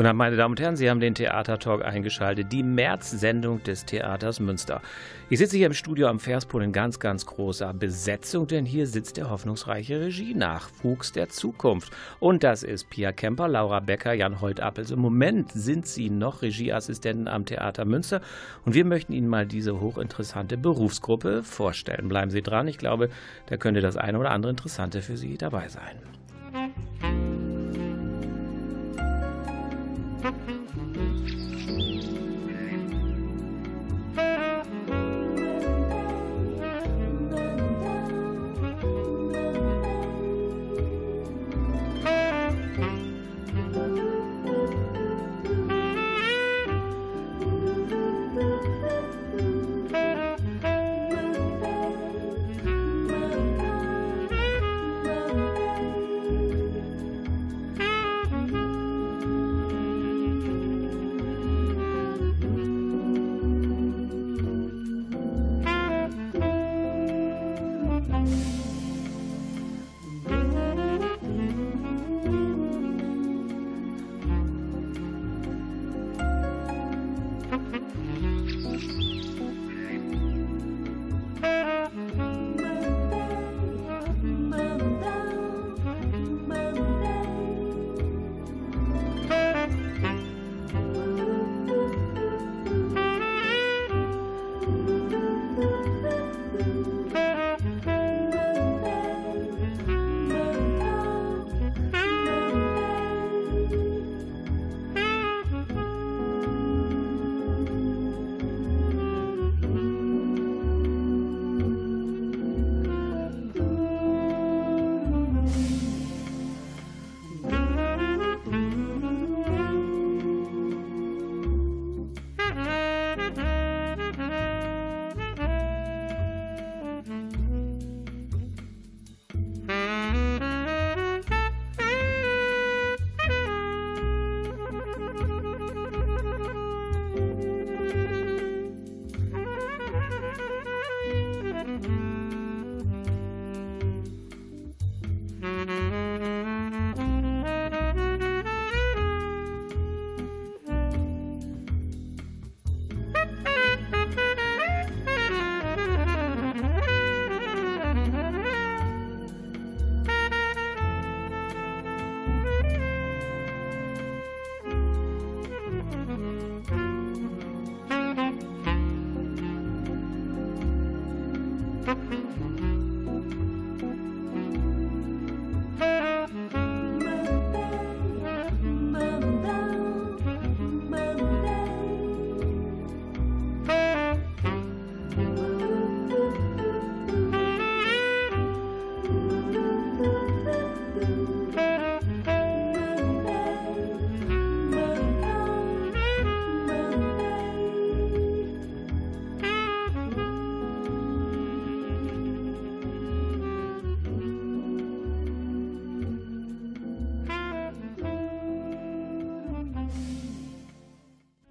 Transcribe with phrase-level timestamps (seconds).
[0.00, 4.40] Guten Abend, meine Damen und Herren, Sie haben den Theatertalk eingeschaltet, die März-Sendung des Theaters
[4.40, 4.80] Münster.
[5.28, 9.18] Ich sitze hier im Studio am Verspol in ganz, ganz großer Besetzung, denn hier sitzt
[9.18, 11.92] der hoffnungsreiche Regie-Nachwuchs der Zukunft.
[12.18, 14.90] Und das ist Pia Kemper, Laura Becker, Jan Holt-Appels.
[14.90, 18.22] Im Moment sind Sie noch Regieassistenten am Theater Münster
[18.64, 22.08] und wir möchten Ihnen mal diese hochinteressante Berufsgruppe vorstellen.
[22.08, 23.10] Bleiben Sie dran, ich glaube,
[23.48, 26.19] da könnte das eine oder andere Interessante für Sie dabei sein.
[30.22, 30.49] Thank you.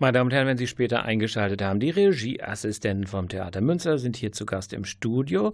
[0.01, 4.15] Meine Damen und Herren, wenn Sie später eingeschaltet haben, die Regieassistenten vom Theater Münster sind
[4.15, 5.51] hier zu Gast im Studio.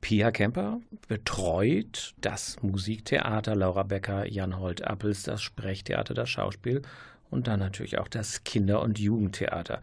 [0.00, 6.82] Pia Kemper betreut das Musiktheater, Laura Becker, Jan Holt-Appels, das Sprechtheater, das Schauspiel
[7.30, 9.80] und dann natürlich auch das Kinder- und Jugendtheater.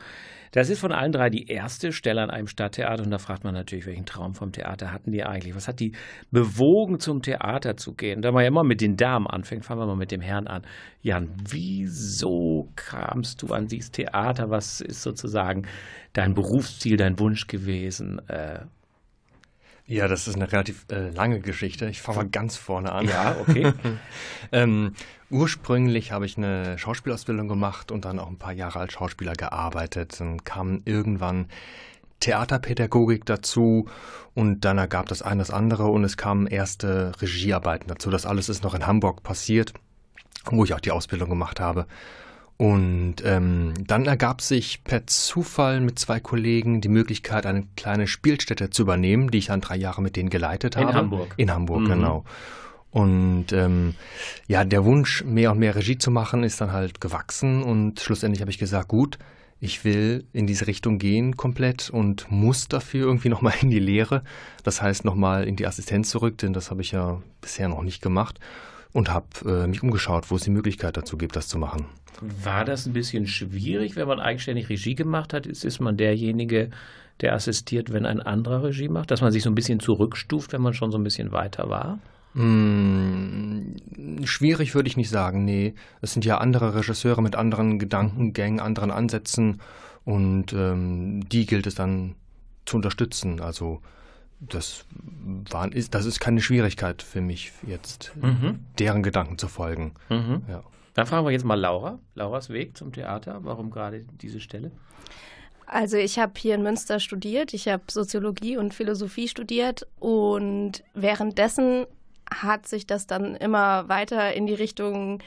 [0.51, 3.53] Das ist von allen drei die erste Stelle an einem Stadttheater und da fragt man
[3.53, 5.55] natürlich, welchen Traum vom Theater hatten die eigentlich?
[5.55, 5.91] Was hat die
[6.31, 8.21] bewogen, zum Theater zu gehen?
[8.21, 10.63] Da man ja immer mit den Damen anfängt, fangen wir mal mit dem Herrn an.
[11.01, 14.49] Jan, wieso kamst du an dieses Theater?
[14.49, 15.67] Was ist sozusagen
[16.13, 18.19] dein Berufsziel, dein Wunsch gewesen?
[18.27, 18.61] Äh,
[19.87, 21.87] ja, das ist eine relativ äh, lange Geschichte.
[21.87, 23.07] Ich fange mal ganz vorne an.
[23.07, 23.71] Ja, okay.
[24.51, 24.93] ähm,
[25.29, 30.19] ursprünglich habe ich eine Schauspielausbildung gemacht und dann auch ein paar Jahre als Schauspieler gearbeitet.
[30.19, 31.47] Dann kam irgendwann
[32.19, 33.87] Theaterpädagogik dazu
[34.33, 38.09] und dann ergab das eine das andere und es kamen erste Regiearbeiten dazu.
[38.09, 39.73] Das alles ist noch in Hamburg passiert,
[40.45, 41.87] wo ich auch die Ausbildung gemacht habe.
[42.57, 48.71] Und ähm, dann ergab sich per Zufall mit zwei Kollegen die Möglichkeit, eine kleine Spielstätte
[48.71, 50.89] zu übernehmen, die ich dann drei Jahre mit denen geleitet habe.
[50.89, 51.33] In Hamburg.
[51.37, 51.87] In Hamburg, mhm.
[51.87, 52.25] genau.
[52.89, 53.93] Und ähm,
[54.47, 58.41] ja, der Wunsch, mehr und mehr Regie zu machen, ist dann halt gewachsen und schlussendlich
[58.41, 59.19] habe ich gesagt, gut,
[59.59, 64.23] ich will in diese Richtung gehen komplett und muss dafür irgendwie nochmal in die Lehre.
[64.63, 68.01] Das heißt nochmal in die Assistenz zurück, denn das habe ich ja bisher noch nicht
[68.01, 68.39] gemacht
[68.93, 71.85] und habe äh, mich umgeschaut, wo es die Möglichkeit dazu gibt, das zu machen.
[72.21, 75.45] War das ein bisschen schwierig, wenn man eigenständig Regie gemacht hat?
[75.45, 76.71] Ist, ist man derjenige,
[77.21, 79.11] der assistiert, wenn ein anderer Regie macht?
[79.11, 81.99] Dass man sich so ein bisschen zurückstuft, wenn man schon so ein bisschen weiter war?
[82.33, 83.75] Hm,
[84.23, 85.73] schwierig würde ich nicht sagen, nee.
[86.01, 89.61] Es sind ja andere Regisseure mit anderen Gedankengängen, anderen Ansätzen
[90.05, 92.15] und ähm, die gilt es dann
[92.65, 93.41] zu unterstützen.
[93.41, 93.81] Also
[94.39, 94.85] das,
[95.49, 98.65] war, ist, das ist keine Schwierigkeit für mich, jetzt mhm.
[98.77, 99.93] deren Gedanken zu folgen.
[100.09, 100.43] Mhm.
[100.47, 100.63] Ja.
[100.93, 101.99] Dann fragen wir jetzt mal Laura.
[102.15, 103.39] Lauras Weg zum Theater.
[103.43, 104.71] Warum gerade diese Stelle?
[105.67, 107.53] Also ich habe hier in Münster studiert.
[107.53, 111.85] Ich habe Soziologie und Philosophie studiert und währenddessen
[112.33, 115.19] hat sich das dann immer weiter in die Richtung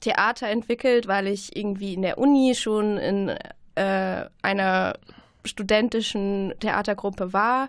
[0.00, 3.28] Theater entwickelt, weil ich irgendwie in der Uni schon in
[3.74, 4.94] äh, einer
[5.44, 7.68] studentischen Theatergruppe war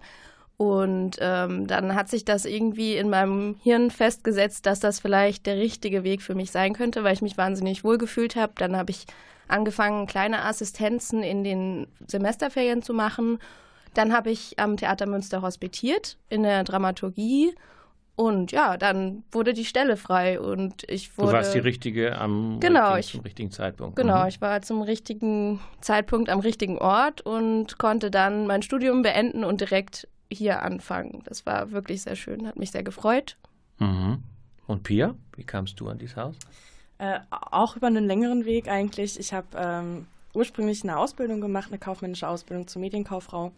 [0.58, 5.58] und ähm, dann hat sich das irgendwie in meinem Hirn festgesetzt, dass das vielleicht der
[5.58, 8.54] richtige Weg für mich sein könnte, weil ich mich wahnsinnig wohl gefühlt habe.
[8.58, 9.06] Dann habe ich
[9.50, 13.40] angefangen, kleine Assistenzen in den Semesterferien zu machen.
[13.94, 17.54] Dann habe ich am Theater Münster hospitiert in der Dramaturgie.
[18.16, 21.32] Und ja, dann wurde die Stelle frei und ich wurde.
[21.32, 23.98] Du warst die richtige am genau, richtigen, ich, zum richtigen Zeitpunkt.
[23.98, 24.30] Genau, mhm.
[24.30, 29.60] ich war zum richtigen Zeitpunkt am richtigen Ort und konnte dann mein Studium beenden und
[29.60, 31.22] direkt hier anfangen.
[31.26, 33.38] Das war wirklich sehr schön, hat mich sehr gefreut.
[33.80, 34.24] Mhm.
[34.68, 36.36] Und Pia, wie kamst du an dieses Haus?
[36.98, 39.20] Äh, auch über einen längeren Weg eigentlich.
[39.20, 43.52] Ich habe ähm, ursprünglich eine Ausbildung gemacht, eine kaufmännische Ausbildung zur Medienkauffrau.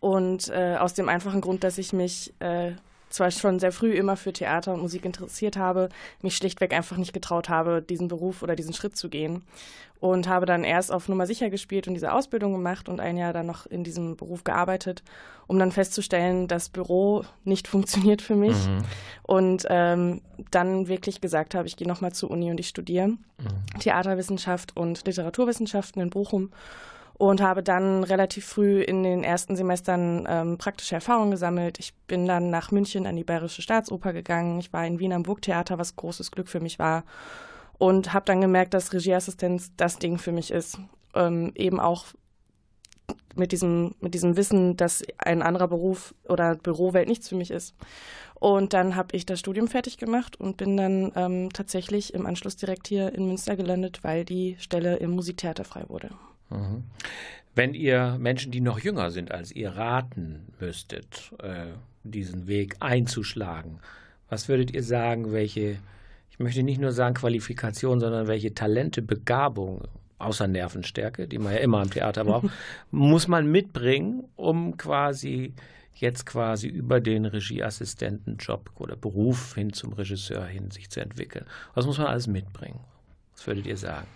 [0.00, 2.72] Und äh, aus dem einfachen Grund, dass ich mich äh,
[3.08, 5.88] zwar schon sehr früh immer für Theater und Musik interessiert habe,
[6.22, 9.42] mich schlichtweg einfach nicht getraut habe, diesen Beruf oder diesen Schritt zu gehen.
[9.98, 13.32] Und habe dann erst auf Nummer sicher gespielt und diese Ausbildung gemacht und ein Jahr
[13.32, 15.02] dann noch in diesem Beruf gearbeitet,
[15.46, 18.56] um dann festzustellen, das Büro nicht funktioniert für mich.
[18.66, 18.84] Mhm.
[19.22, 20.20] Und ähm,
[20.50, 23.18] dann wirklich gesagt habe, ich gehe nochmal zur Uni und ich studiere mhm.
[23.80, 26.50] Theaterwissenschaft und Literaturwissenschaften in Bochum
[27.18, 31.78] und habe dann relativ früh in den ersten Semestern ähm, praktische Erfahrungen gesammelt.
[31.78, 34.58] Ich bin dann nach München an die Bayerische Staatsoper gegangen.
[34.60, 37.04] Ich war in Wien am Burgtheater, was großes Glück für mich war.
[37.78, 40.78] Und habe dann gemerkt, dass Regieassistenz das Ding für mich ist.
[41.14, 42.06] Ähm, eben auch
[43.34, 47.74] mit diesem, mit diesem Wissen, dass ein anderer Beruf oder Bürowelt nichts für mich ist.
[48.34, 52.56] Und dann habe ich das Studium fertig gemacht und bin dann ähm, tatsächlich im Anschluss
[52.56, 56.10] direkt hier in Münster gelandet, weil die Stelle im Musiktheater frei wurde.
[56.50, 56.84] Mhm.
[57.54, 61.72] Wenn ihr Menschen, die noch jünger sind als ihr, raten müsstet, äh,
[62.04, 63.80] diesen Weg einzuschlagen,
[64.28, 65.78] was würdet ihr sagen, welche,
[66.30, 69.88] ich möchte nicht nur sagen Qualifikation, sondern welche Talente, Begabung,
[70.18, 72.50] außer Nervenstärke, die man ja immer im Theater braucht,
[72.90, 75.54] muss man mitbringen, um quasi
[75.94, 81.46] jetzt quasi über den Regieassistentenjob oder Beruf hin zum Regisseur hin sich zu entwickeln.
[81.74, 82.80] Was muss man alles mitbringen?
[83.34, 84.06] Was würdet ihr sagen?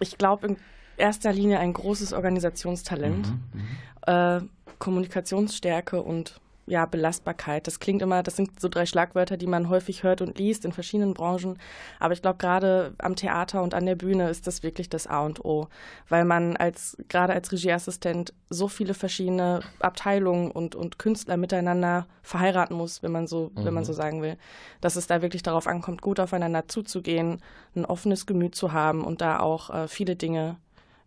[0.00, 0.56] Ich glaube,
[0.96, 4.40] erster Linie ein großes Organisationstalent, mhm, mhm, äh,
[4.78, 7.66] Kommunikationsstärke und ja, Belastbarkeit.
[7.66, 10.72] Das klingt immer, das sind so drei Schlagwörter, die man häufig hört und liest in
[10.72, 11.58] verschiedenen Branchen.
[12.00, 15.24] Aber ich glaube, gerade am Theater und an der Bühne ist das wirklich das A
[15.24, 15.68] und O,
[16.08, 22.76] weil man als, gerade als Regieassistent so viele verschiedene Abteilungen und, und Künstler miteinander verheiraten
[22.76, 23.64] muss, wenn man so, mhm.
[23.64, 23.86] wenn man mhm.
[23.86, 24.36] so sagen will,
[24.80, 27.40] dass es da wirklich darauf ankommt, gut aufeinander zuzugehen,
[27.76, 30.56] ein offenes Gemüt zu haben und da auch äh, viele Dinge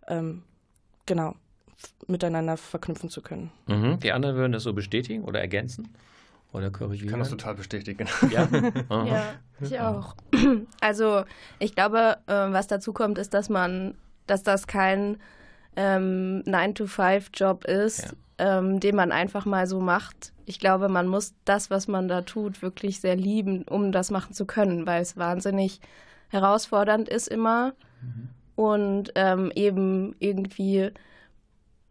[0.10, 0.44] ähm,
[1.06, 1.36] genau
[2.08, 3.52] miteinander verknüpfen zu können.
[3.68, 4.00] Mhm.
[4.00, 5.90] Die anderen würden das so bestätigen oder ergänzen?
[6.52, 7.06] Oder korrigieren?
[7.06, 8.08] Ich kann das total bestätigen.
[8.32, 8.48] Ja,
[9.06, 10.16] ja ich auch.
[10.82, 11.24] Also
[11.60, 15.18] ich glaube, äh, was dazu kommt, ist, dass man, dass das kein
[15.76, 18.60] ähm, 9-to-5-Job ist, ja.
[18.60, 20.34] ähm, den man einfach mal so macht.
[20.46, 24.34] Ich glaube, man muss das, was man da tut, wirklich sehr lieben, um das machen
[24.34, 25.80] zu können, weil es wahnsinnig
[26.30, 27.74] herausfordernd ist immer.
[28.02, 30.92] Mhm und ähm, eben irgendwie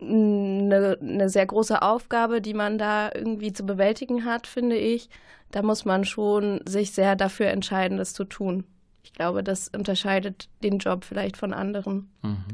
[0.02, 5.08] eine, eine sehr große Aufgabe, die man da irgendwie zu bewältigen hat, finde ich.
[5.50, 8.64] Da muss man schon sich sehr dafür entscheiden, das zu tun.
[9.02, 12.10] Ich glaube, das unterscheidet den Job vielleicht von anderen.
[12.22, 12.44] Mhm.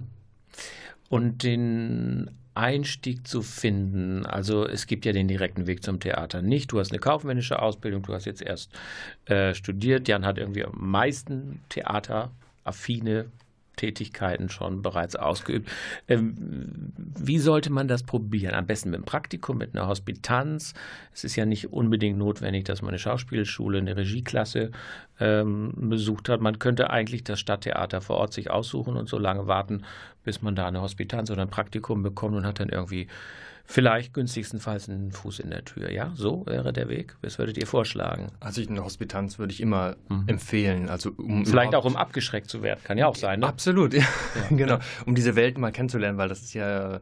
[1.09, 6.71] Und den Einstieg zu finden, also es gibt ja den direkten Weg zum Theater nicht.
[6.71, 8.71] Du hast eine kaufmännische Ausbildung, du hast jetzt erst
[9.25, 10.07] äh, studiert.
[10.07, 13.27] Jan hat irgendwie am meisten theateraffine
[13.77, 15.69] Tätigkeiten schon bereits ausgeübt.
[16.09, 16.35] Ähm,
[16.97, 18.55] wie sollte man das probieren?
[18.55, 20.75] Am besten mit einem Praktikum, mit einer Hospitanz.
[21.13, 24.71] Es ist ja nicht unbedingt notwendig, dass man eine Schauspielschule, eine Regieklasse
[25.21, 26.41] ähm, besucht hat.
[26.41, 29.83] Man könnte eigentlich das Stadttheater vor Ort sich aussuchen und so lange warten,
[30.25, 33.09] bis man da eine Hospitanz oder ein Praktikum bekommt und hat dann irgendwie
[33.65, 35.91] vielleicht günstigstenfalls einen Fuß in der Tür.
[35.91, 37.17] Ja, so wäre der Weg.
[37.23, 38.31] Was würdet ihr vorschlagen?
[38.41, 40.25] Also eine Hospitanz würde ich immer mhm.
[40.27, 40.89] empfehlen.
[40.89, 43.41] Also um vielleicht auch um abgeschreckt zu werden, kann ja auch sein.
[43.41, 43.47] Ne?
[43.47, 44.01] Absolut, ja.
[44.01, 44.07] ja.
[44.57, 44.79] genau.
[45.07, 47.01] Um diese Welt mal kennenzulernen, weil das ist ja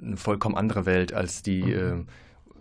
[0.00, 2.06] eine vollkommen andere Welt als die mhm.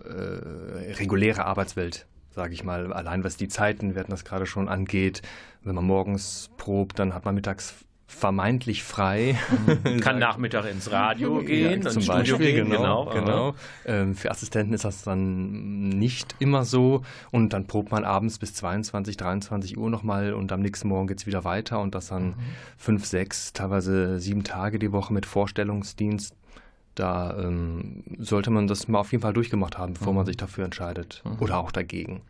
[0.05, 4.45] äh, äh, reguläre Arbeitswelt sage ich mal, allein was die Zeiten, wir hatten das gerade
[4.45, 5.21] schon angeht,
[5.63, 7.73] wenn man morgens probt, dann hat man mittags
[8.07, 9.37] vermeintlich frei.
[9.65, 9.99] Mhm.
[9.99, 13.05] Kann Nachmittag ins Radio gehen, ja, zum Beispiel, gehen, genau.
[13.05, 13.13] genau.
[13.13, 13.55] genau.
[13.85, 18.53] Ähm, für Assistenten ist das dann nicht immer so und dann probt man abends bis
[18.53, 22.27] 22, 23 Uhr nochmal und am nächsten Morgen geht es wieder weiter und das dann
[22.27, 22.35] mhm.
[22.77, 26.35] fünf, sechs, teilweise sieben Tage die Woche mit Vorstellungsdienst.
[26.93, 30.17] Da ähm, sollte man das mal auf jeden Fall durchgemacht haben, bevor mhm.
[30.17, 31.39] man sich dafür entscheidet mhm.
[31.39, 32.21] oder auch dagegen.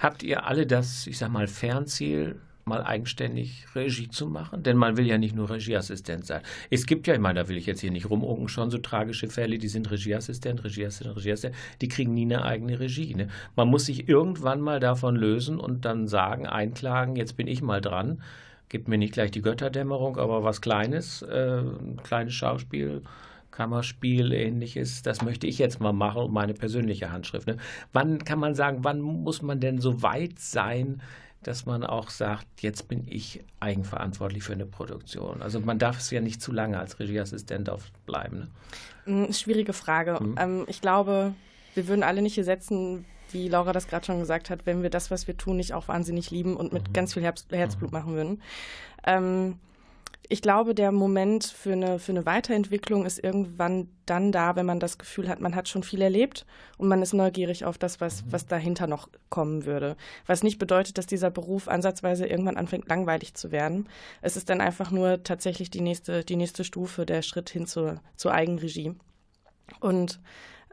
[0.00, 4.62] Habt ihr alle das, ich sag mal, Fernziel mal eigenständig Regie zu machen?
[4.62, 6.42] Denn man will ja nicht nur Regieassistent sein.
[6.70, 9.28] Es gibt ja, ich meine, da will ich jetzt hier nicht rumunken, schon so tragische
[9.28, 13.14] Fälle, die sind Regieassistent, Regieassistent, Regieassistent, die kriegen nie eine eigene Regie.
[13.14, 13.28] Ne?
[13.56, 17.80] Man muss sich irgendwann mal davon lösen und dann sagen, einklagen, jetzt bin ich mal
[17.80, 18.22] dran.
[18.68, 23.02] Gibt mir nicht gleich die Götterdämmerung, aber was Kleines, äh, ein kleines Schauspiel.
[23.58, 27.48] Kammerspiel, ähnliches, das möchte ich jetzt mal machen und meine persönliche Handschrift.
[27.48, 27.56] Ne?
[27.92, 31.02] Wann kann man sagen, wann muss man denn so weit sein,
[31.48, 35.40] dass man auch sagt, jetzt bin ich eigenverantwortlich für eine Produktion.
[35.40, 37.70] Also man darf es ja nicht zu lange als Regieassistent
[38.04, 38.50] bleiben.
[39.06, 39.26] Ne?
[39.28, 40.18] Mm, schwierige Frage.
[40.20, 40.34] Mhm.
[40.38, 41.32] Ähm, ich glaube,
[41.74, 44.90] wir würden alle nicht hier setzen, wie Laura das gerade schon gesagt hat, wenn wir
[44.90, 46.92] das, was wir tun, nicht auch wahnsinnig lieben und mit mhm.
[46.92, 47.98] ganz viel Herzblut mhm.
[47.98, 48.42] machen würden.
[49.06, 49.58] Ähm,
[50.30, 54.78] ich glaube, der Moment für eine, für eine Weiterentwicklung ist irgendwann dann da, wenn man
[54.78, 56.44] das Gefühl hat, man hat schon viel erlebt
[56.76, 58.32] und man ist neugierig auf das, was, mhm.
[58.32, 59.96] was dahinter noch kommen würde.
[60.26, 63.88] Was nicht bedeutet, dass dieser Beruf ansatzweise irgendwann anfängt, langweilig zu werden.
[64.20, 68.00] Es ist dann einfach nur tatsächlich die nächste, die nächste Stufe, der Schritt hin zur,
[68.16, 68.92] zur Eigenregie.
[69.80, 70.20] Und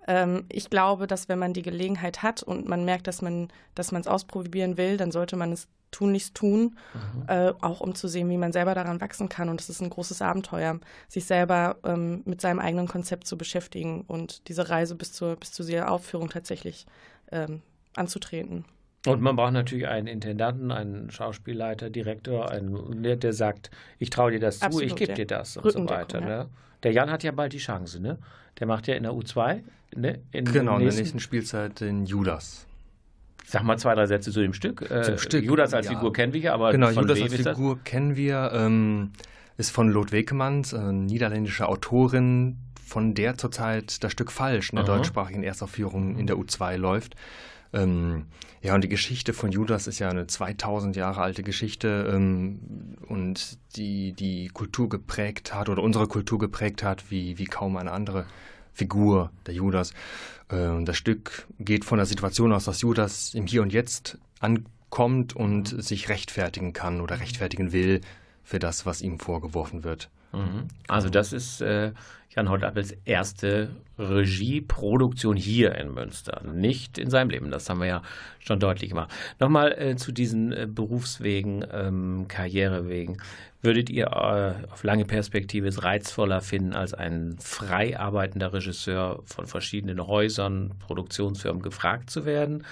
[0.07, 3.91] ähm, ich glaube, dass wenn man die Gelegenheit hat und man merkt, dass man dass
[3.91, 7.23] es ausprobieren will, dann sollte man es tunlichst tun, mhm.
[7.27, 9.47] äh, auch um zu sehen, wie man selber daran wachsen kann.
[9.47, 14.03] Und es ist ein großes Abenteuer, sich selber ähm, mit seinem eigenen Konzept zu beschäftigen
[14.07, 16.85] und diese Reise bis zur, bis zu dieser Aufführung tatsächlich
[17.31, 17.61] ähm,
[17.95, 18.65] anzutreten.
[19.07, 23.69] Und man braucht natürlich einen Intendanten, einen Schauspielleiter, Direktor, einen, der sagt,
[23.99, 25.15] ich traue dir das Absolut, zu, ich gebe ja.
[25.15, 26.19] dir das und so weiter.
[26.21, 26.25] Ja.
[26.25, 26.49] Ne?
[26.85, 28.19] Der Jan hat ja bald die Chance, ne?
[28.59, 29.61] Der macht ja in der U2,
[29.95, 30.19] ne?
[30.31, 32.67] In genau, in der nächsten Spielzeit den Judas.
[33.43, 34.87] Sag mal zwei, drei Sätze zu dem Stück.
[34.87, 35.43] Zum äh, Stück.
[35.43, 35.93] Judas als ja.
[35.93, 38.51] Figur kennen wir ja, aber genau, Judas als Figur kennen wir.
[38.53, 39.13] Ähm,
[39.57, 44.85] ist von Lot Wekemanns, äh, niederländische Autorin, von der zurzeit das Stück Falsch in der
[44.85, 44.97] Aha.
[44.97, 47.15] deutschsprachigen Erstaufführung in der U2 läuft.
[47.75, 48.25] Ähm,
[48.61, 53.59] ja, und die Geschichte von Judas ist ja eine 2000 Jahre alte Geschichte ähm, und
[53.75, 58.25] die die Kultur geprägt hat oder unsere Kultur geprägt hat, wie, wie kaum eine andere
[58.73, 59.91] Figur, der Judas.
[60.49, 65.35] Äh, das Stück geht von der Situation aus, dass Judas im Hier und Jetzt ankommt
[65.35, 68.01] und sich rechtfertigen kann oder rechtfertigen will
[68.43, 70.09] für das, was ihm vorgeworfen wird.
[70.35, 70.67] Mhm.
[70.87, 71.91] Also das ist äh,
[72.35, 77.49] Jan Holtappels erste Regieproduktion hier in Münster, nicht in seinem Leben.
[77.49, 78.01] Das haben wir ja
[78.39, 79.11] schon deutlich gemacht.
[79.39, 83.21] Nochmal äh, zu diesen äh, Berufswegen, ähm, Karrierewegen.
[83.61, 89.47] Würdet ihr äh, auf lange Perspektive es reizvoller finden, als ein frei arbeitender Regisseur von
[89.47, 92.63] verschiedenen Häusern, Produktionsfirmen gefragt zu werden?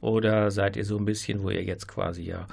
[0.00, 2.48] Oder seid ihr so ein bisschen, wo ihr jetzt quasi ja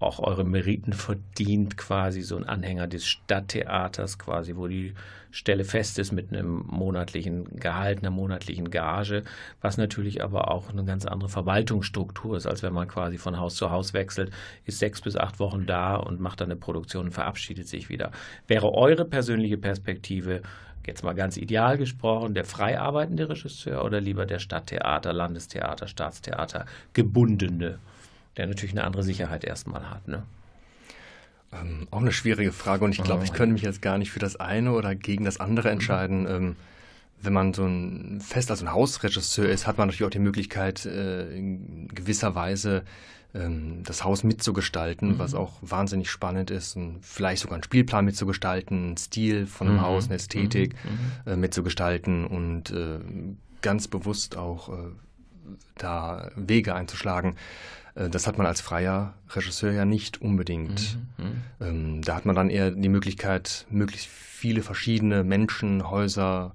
[0.00, 4.94] auch eure Meriten verdient, quasi so ein Anhänger des Stadttheaters, quasi, wo die
[5.30, 9.24] Stelle fest ist mit einem monatlichen Gehalt, einer monatlichen Gage,
[9.60, 13.54] was natürlich aber auch eine ganz andere Verwaltungsstruktur ist, als wenn man quasi von Haus
[13.54, 14.32] zu Haus wechselt,
[14.64, 18.10] ist sechs bis acht Wochen da und macht dann eine Produktion und verabschiedet sich wieder.
[18.48, 20.42] Wäre eure persönliche Perspektive
[20.86, 26.64] jetzt mal ganz ideal gesprochen, der frei arbeitende Regisseur oder lieber der Stadttheater, Landestheater, Staatstheater
[26.94, 27.78] gebundene?
[28.40, 30.08] Der natürlich eine andere Sicherheit erstmal hat.
[30.08, 30.22] Ne?
[31.52, 33.24] Ähm, auch eine schwierige Frage und ich glaube, oh.
[33.24, 35.72] ich könnte mich jetzt gar nicht für das eine oder gegen das andere mhm.
[35.72, 36.26] entscheiden.
[36.28, 36.56] Ähm,
[37.22, 40.86] wenn man so ein fest als ein Hausregisseur ist, hat man natürlich auch die Möglichkeit,
[40.86, 42.82] äh, in gewisser Weise
[43.34, 45.18] ähm, das Haus mitzugestalten, mhm.
[45.18, 49.76] was auch wahnsinnig spannend ist und vielleicht sogar einen Spielplan mitzugestalten, einen Stil von einem
[49.76, 49.82] mhm.
[49.82, 50.90] Haus, eine Ästhetik mhm.
[50.90, 51.32] mhm.
[51.32, 53.00] äh, mitzugestalten und äh,
[53.60, 54.90] ganz bewusst auch äh,
[55.76, 57.36] da Wege einzuschlagen.
[58.00, 60.98] Äh, das hat man als freier Regisseur ja nicht unbedingt.
[61.18, 61.42] Mhm, mhm.
[61.60, 66.54] Ähm, da hat man dann eher die Möglichkeit, möglichst viele verschiedene Menschen, Häuser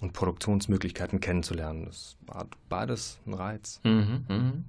[0.00, 1.86] und Produktionsmöglichkeiten kennenzulernen.
[1.86, 3.80] Das hat beides einen Reiz.
[3.84, 4.64] Mhm, mhm.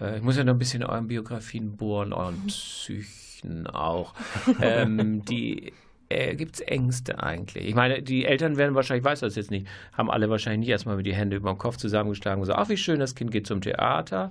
[0.00, 4.14] Äh, ich muss ja noch ein bisschen in euren Biografien bohren, euren Psychen auch.
[4.60, 5.72] ähm, die
[6.12, 7.66] äh, gibt es Ängste eigentlich?
[7.66, 10.68] Ich meine, die Eltern werden wahrscheinlich, ich weiß das jetzt nicht, haben alle wahrscheinlich nicht
[10.68, 13.30] erstmal mit die Hände über den Kopf zusammengeschlagen und gesagt, ach, wie schön, das Kind
[13.30, 14.30] geht zum Theater,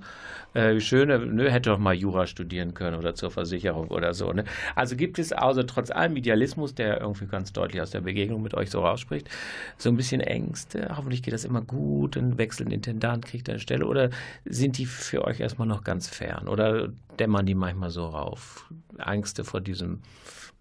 [0.54, 4.32] äh, wie schön, nö, hätte doch mal Jura studieren können oder zur Versicherung oder so.
[4.32, 4.44] Ne?
[4.76, 8.54] Also gibt es also trotz allem Idealismus, der irgendwie ganz deutlich aus der Begegnung mit
[8.54, 9.30] euch so rausspricht,
[9.78, 13.86] so ein bisschen Ängste, hoffentlich geht das immer gut, ein wechselnder Intendant kriegt eine Stelle
[13.86, 14.10] oder
[14.46, 18.70] sind die für euch erstmal noch ganz fern oder dämmern die manchmal so rauf?
[18.98, 20.02] Ängste vor diesem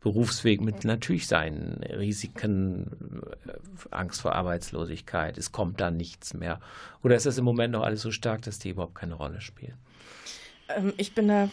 [0.01, 3.53] Berufsweg mit natürlich seinen Risiken, äh,
[3.91, 6.59] Angst vor Arbeitslosigkeit, es kommt da nichts mehr.
[7.03, 9.75] Oder ist das im Moment noch alles so stark, dass die überhaupt keine Rolle spielen?
[10.75, 11.51] Ähm, ich bin da,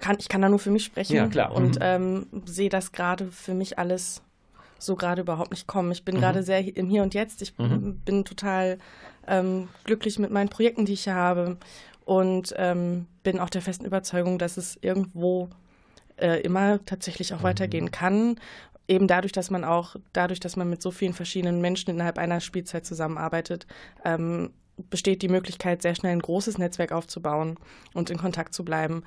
[0.00, 1.52] kann, ich kann da nur für mich sprechen ja, klar.
[1.52, 1.82] und mhm.
[1.82, 4.22] ähm, sehe das gerade für mich alles
[4.78, 5.90] so gerade überhaupt nicht kommen.
[5.90, 6.20] Ich bin mhm.
[6.20, 7.42] gerade sehr im Hier und Jetzt.
[7.42, 8.00] Ich mhm.
[8.04, 8.78] bin total
[9.26, 11.56] ähm, glücklich mit meinen Projekten, die ich hier habe
[12.04, 15.48] und ähm, bin auch der festen Überzeugung, dass es irgendwo
[16.20, 17.44] äh, immer tatsächlich auch mhm.
[17.44, 18.36] weitergehen kann.
[18.86, 22.40] Eben dadurch, dass man auch, dadurch, dass man mit so vielen verschiedenen Menschen innerhalb einer
[22.40, 23.66] Spielzeit zusammenarbeitet,
[24.04, 24.50] ähm,
[24.90, 27.58] besteht die Möglichkeit, sehr schnell ein großes Netzwerk aufzubauen
[27.94, 29.02] und in Kontakt zu bleiben.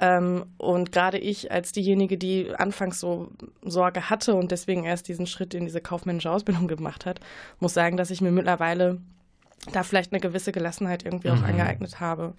[0.00, 3.30] Ähm, und gerade ich als diejenige, die anfangs so
[3.62, 7.20] Sorge hatte und deswegen erst diesen Schritt in diese kaufmännische Ausbildung gemacht hat,
[7.60, 8.98] muss sagen, dass ich mir mittlerweile
[9.70, 11.38] da vielleicht eine gewisse Gelassenheit irgendwie mhm.
[11.38, 12.34] auch angeeignet habe.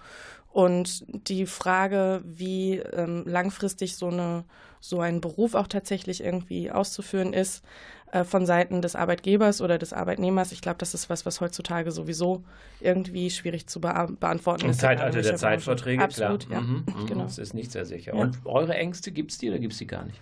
[0.51, 4.43] Und die Frage, wie ähm, langfristig so, eine,
[4.79, 7.63] so ein Beruf auch tatsächlich irgendwie auszuführen ist,
[8.11, 11.91] äh, von Seiten des Arbeitgebers oder des Arbeitnehmers, ich glaube, das ist was, was heutzutage
[11.91, 12.43] sowieso
[12.79, 14.77] irgendwie schwierig zu be beantworten Im ist.
[14.77, 16.61] Im Zeitalter der Zeitverträge, Absolut, klar.
[16.61, 16.67] ja.
[16.67, 17.23] Mhm, mhm, genau.
[17.23, 18.13] Das ist nicht sehr sicher.
[18.13, 18.21] Ja.
[18.21, 20.21] Und eure Ängste gibt es die oder gibt es die gar nicht?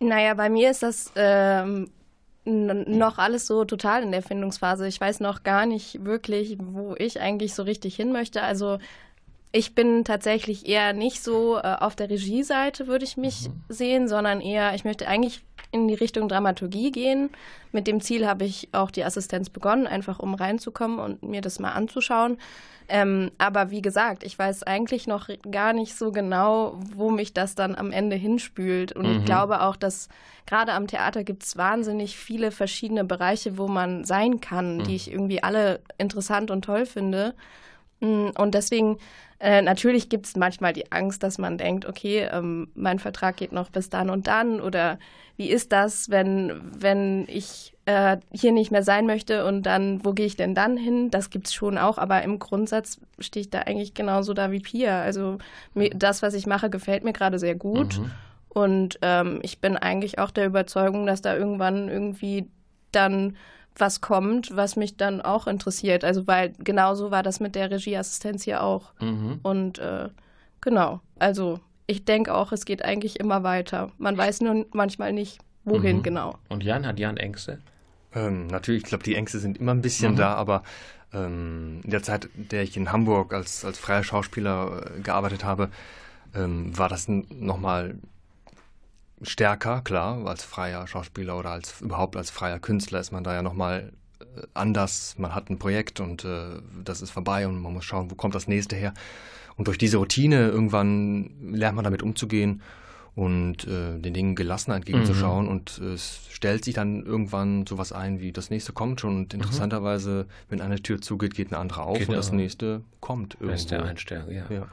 [0.00, 1.90] Naja, bei mir ist das ähm,
[2.50, 4.86] noch alles so total in der Findungsphase.
[4.86, 8.42] Ich weiß noch gar nicht wirklich, wo ich eigentlich so richtig hin möchte.
[8.42, 8.78] Also
[9.52, 13.62] ich bin tatsächlich eher nicht so äh, auf der Regieseite, würde ich mich mhm.
[13.68, 17.30] sehen, sondern eher, ich möchte eigentlich in die Richtung Dramaturgie gehen.
[17.72, 21.58] Mit dem Ziel habe ich auch die Assistenz begonnen, einfach um reinzukommen und mir das
[21.58, 22.38] mal anzuschauen.
[22.92, 27.54] Ähm, aber wie gesagt, ich weiß eigentlich noch gar nicht so genau, wo mich das
[27.54, 28.92] dann am Ende hinspült.
[28.92, 29.18] Und mhm.
[29.18, 30.08] ich glaube auch, dass
[30.44, 34.84] gerade am Theater gibt es wahnsinnig viele verschiedene Bereiche, wo man sein kann, mhm.
[34.84, 37.34] die ich irgendwie alle interessant und toll finde.
[38.00, 38.98] Mm, und deswegen
[39.38, 43.52] äh, natürlich gibt es manchmal die Angst, dass man denkt, okay, ähm, mein Vertrag geht
[43.52, 44.98] noch bis dann und dann oder
[45.36, 50.12] wie ist das, wenn, wenn ich äh, hier nicht mehr sein möchte und dann, wo
[50.12, 51.10] gehe ich denn dann hin?
[51.10, 54.60] Das gibt es schon auch, aber im Grundsatz stehe ich da eigentlich genauso da wie
[54.60, 55.02] Pia.
[55.02, 55.38] Also
[55.74, 57.98] mir, das, was ich mache, gefällt mir gerade sehr gut.
[57.98, 58.10] Mhm.
[58.48, 62.48] Und ähm, ich bin eigentlich auch der Überzeugung, dass da irgendwann irgendwie
[62.92, 63.36] dann
[63.76, 66.04] was kommt, was mich dann auch interessiert.
[66.04, 68.92] Also weil genauso war das mit der Regieassistenz hier auch.
[69.00, 69.40] Mhm.
[69.42, 70.08] Und äh,
[70.60, 73.90] genau, also ich denke auch, es geht eigentlich immer weiter.
[73.98, 76.02] Man weiß nur manchmal nicht, wohin mhm.
[76.02, 76.34] genau.
[76.48, 77.58] Und Jan, hat Jan Ängste?
[78.14, 80.16] Ähm, natürlich, ich glaube, die Ängste sind immer ein bisschen mhm.
[80.16, 80.62] da, aber
[81.12, 85.44] ähm, in der Zeit, in der ich in Hamburg als, als freier Schauspieler äh, gearbeitet
[85.44, 85.70] habe,
[86.34, 87.96] ähm, war das nochmal
[89.22, 93.42] stärker, klar, als freier Schauspieler oder als überhaupt als freier Künstler ist man da ja
[93.42, 95.16] nochmal äh, anders.
[95.18, 98.34] Man hat ein Projekt und äh, das ist vorbei und man muss schauen, wo kommt
[98.34, 98.94] das nächste her.
[99.56, 102.62] Und durch diese Routine irgendwann lernt man damit umzugehen
[103.20, 105.44] und äh, den Dingen gelassen entgegenzuschauen.
[105.44, 105.50] Mhm.
[105.50, 109.16] Und äh, es stellt sich dann irgendwann sowas ein, wie das nächste kommt schon.
[109.16, 109.40] Und mhm.
[109.40, 112.12] interessanterweise, wenn eine Tür zugeht, geht eine andere auf genau.
[112.12, 113.52] und das nächste kommt irgendwo.
[113.52, 114.44] Beste Einstellung, ja.
[114.48, 114.66] ja.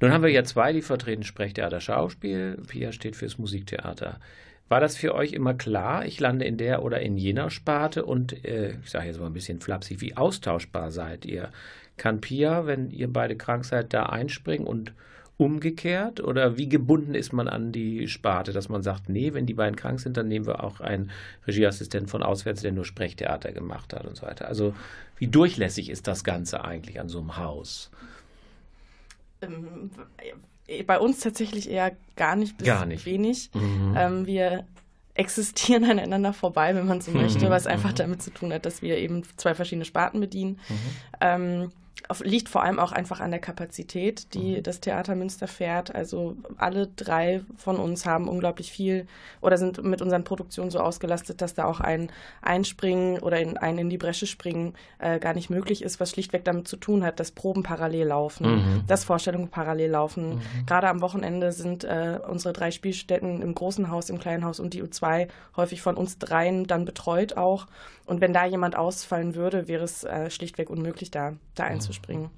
[0.00, 2.60] Nun haben wir ja zwei, die vertreten Sprechtheater Schauspiel.
[2.66, 4.18] Pia steht fürs Musiktheater.
[4.68, 8.44] War das für euch immer klar, ich lande in der oder in jener Sparte und
[8.44, 11.50] äh, ich sage jetzt mal ein bisschen flapsig, wie austauschbar seid ihr?
[11.98, 14.92] Kann Pia, wenn ihr beide krank seid, da einspringen und
[15.36, 16.20] umgekehrt?
[16.20, 19.76] Oder wie gebunden ist man an die Sparte, dass man sagt, nee, wenn die beiden
[19.76, 21.10] krank sind, dann nehmen wir auch einen
[21.46, 24.48] Regieassistenten von auswärts, der nur Sprechtheater gemacht hat und so weiter.
[24.48, 24.74] Also
[25.18, 27.90] wie durchlässig ist das Ganze eigentlich an so einem Haus?
[29.40, 29.90] Ähm,
[30.86, 33.04] bei uns tatsächlich eher gar nicht bis gar nicht.
[33.04, 33.50] wenig.
[33.54, 33.94] Mhm.
[33.96, 34.64] Ähm, wir
[35.14, 37.50] existieren aneinander vorbei, wenn man so möchte, mhm.
[37.50, 37.96] was einfach mhm.
[37.96, 40.58] damit zu tun hat, dass wir eben zwei verschiedene Sparten bedienen.
[40.68, 40.76] Mhm.
[41.20, 41.72] Ähm,
[42.22, 44.62] liegt vor allem auch einfach an der Kapazität, die mhm.
[44.62, 45.94] das Theater Münster fährt.
[45.94, 49.06] Also alle drei von uns haben unglaublich viel
[49.40, 52.10] oder sind mit unseren Produktionen so ausgelastet, dass da auch ein
[52.40, 56.44] Einspringen oder in, ein in die Bresche springen äh, gar nicht möglich ist, was schlichtweg
[56.44, 58.84] damit zu tun hat, dass Proben parallel laufen, mhm.
[58.86, 60.36] dass Vorstellungen parallel laufen.
[60.36, 60.66] Mhm.
[60.66, 64.74] Gerade am Wochenende sind äh, unsere drei Spielstätten im großen Haus, im kleinen Haus und
[64.74, 67.66] die U2 häufig von uns dreien dann betreut auch.
[68.04, 72.30] Und wenn da jemand ausfallen würde, wäre es äh, schlichtweg unmöglich, da, da einzuspringen.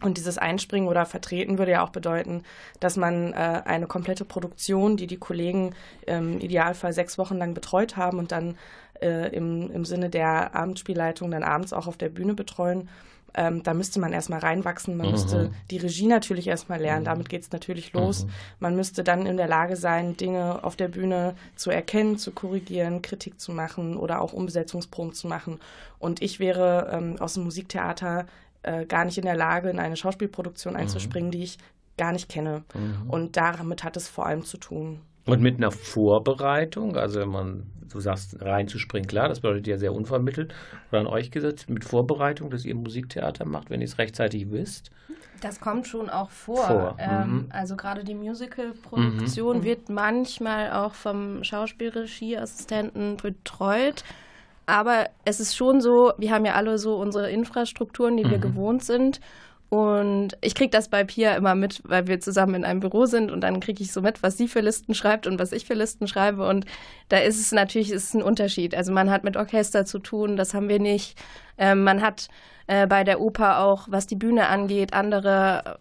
[0.00, 2.44] Und dieses Einspringen oder Vertreten würde ja auch bedeuten,
[2.78, 5.74] dass man äh, eine komplette Produktion, die die Kollegen
[6.06, 8.56] im Idealfall sechs Wochen lang betreut haben und dann
[9.00, 12.88] äh, im, im Sinne der Abendspielleitung dann abends auch auf der Bühne betreuen,
[13.34, 15.12] ähm, da müsste man erstmal reinwachsen, man mhm.
[15.12, 17.06] müsste die Regie natürlich erstmal lernen, mhm.
[17.06, 18.24] damit geht es natürlich los.
[18.24, 18.30] Mhm.
[18.60, 23.02] Man müsste dann in der Lage sein, Dinge auf der Bühne zu erkennen, zu korrigieren,
[23.02, 25.60] Kritik zu machen oder auch Umbesetzungsproben zu machen.
[25.98, 28.26] Und ich wäre ähm, aus dem Musiktheater
[28.62, 30.80] äh, gar nicht in der Lage, in eine Schauspielproduktion mhm.
[30.80, 31.58] einzuspringen, die ich
[31.96, 32.64] gar nicht kenne.
[32.74, 33.10] Mhm.
[33.10, 35.00] Und damit hat es vor allem zu tun.
[35.26, 39.92] Und mit einer Vorbereitung, also wenn man, du sagst, reinzuspringen, klar, das bedeutet ja sehr
[39.92, 40.54] unvermittelt,
[40.90, 44.90] oder an euch gesetzt, mit Vorbereitung, dass ihr Musiktheater macht, wenn ihr es rechtzeitig wisst?
[45.42, 46.66] Das kommt schon auch vor.
[46.66, 46.96] vor.
[46.98, 47.46] Ähm, mhm.
[47.50, 49.64] Also gerade die Musical-Produktion mhm.
[49.64, 54.04] wird manchmal auch vom Schauspielregieassistenten betreut.
[54.68, 58.42] Aber es ist schon so, wir haben ja alle so unsere Infrastrukturen, die wir mhm.
[58.42, 59.18] gewohnt sind.
[59.70, 63.30] Und ich kriege das bei Pia immer mit, weil wir zusammen in einem Büro sind
[63.30, 65.72] und dann kriege ich so mit, was sie für Listen schreibt und was ich für
[65.72, 66.46] Listen schreibe.
[66.46, 66.66] Und
[67.08, 68.74] da ist es natürlich ist ein Unterschied.
[68.74, 71.18] Also man hat mit Orchester zu tun, das haben wir nicht.
[71.56, 72.28] Ähm, man hat
[72.66, 75.78] äh, bei der Oper auch, was die Bühne angeht, andere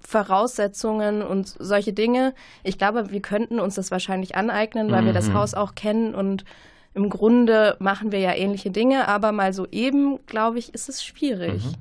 [0.00, 2.34] Voraussetzungen und solche Dinge.
[2.64, 5.06] Ich glaube, wir könnten uns das wahrscheinlich aneignen, weil mhm.
[5.06, 5.34] wir das mhm.
[5.34, 6.44] Haus auch kennen und
[6.94, 11.04] im Grunde machen wir ja ähnliche Dinge, aber mal so eben, glaube ich, ist es
[11.04, 11.64] schwierig.
[11.64, 11.74] Mhm.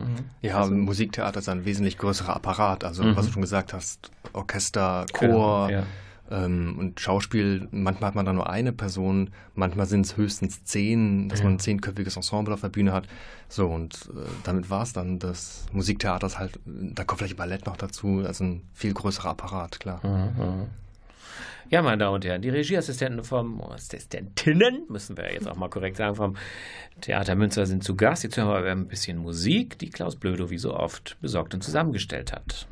[0.00, 0.16] Mhm.
[0.42, 2.84] Ja, also, Musiktheater ist ein wesentlich größerer Apparat.
[2.84, 3.16] Also, mhm.
[3.16, 5.84] was du schon gesagt hast, Orchester, Chor genau, ja.
[6.30, 7.68] ähm, und Schauspiel.
[7.70, 11.44] Manchmal hat man da nur eine Person, manchmal sind es höchstens zehn, dass ja.
[11.44, 13.06] man ein zehnköpfiges Ensemble auf der Bühne hat.
[13.48, 15.18] So, und äh, damit war es dann.
[15.18, 19.80] Das Musiktheater ist halt, da kommt vielleicht Ballett noch dazu, also ein viel größerer Apparat,
[19.80, 20.00] klar.
[20.04, 20.68] Mhm.
[21.74, 25.96] Ja, meine Damen und Herren, die Regieassistenten vom Assistentinnen, müssen wir jetzt auch mal korrekt
[25.96, 26.36] sagen, vom
[27.00, 28.22] Theater Münster sind zu Gast.
[28.22, 32.32] Jetzt hören wir ein bisschen Musik, die Klaus Blödo wie so oft besorgt und zusammengestellt
[32.32, 32.68] hat.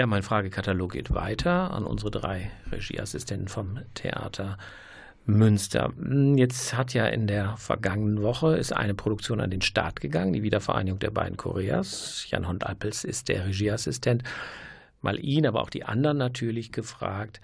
[0.00, 4.56] Ja, mein Fragekatalog geht weiter an unsere drei Regieassistenten vom Theater
[5.26, 5.92] Münster.
[5.94, 10.32] Hm, jetzt hat ja in der vergangenen Woche ist eine Produktion an den Start gegangen,
[10.32, 12.24] die Wiedervereinigung der beiden Koreas.
[12.30, 14.24] Jan Hond Appels ist der Regieassistent.
[15.02, 17.42] Mal ihn, aber auch die anderen natürlich gefragt.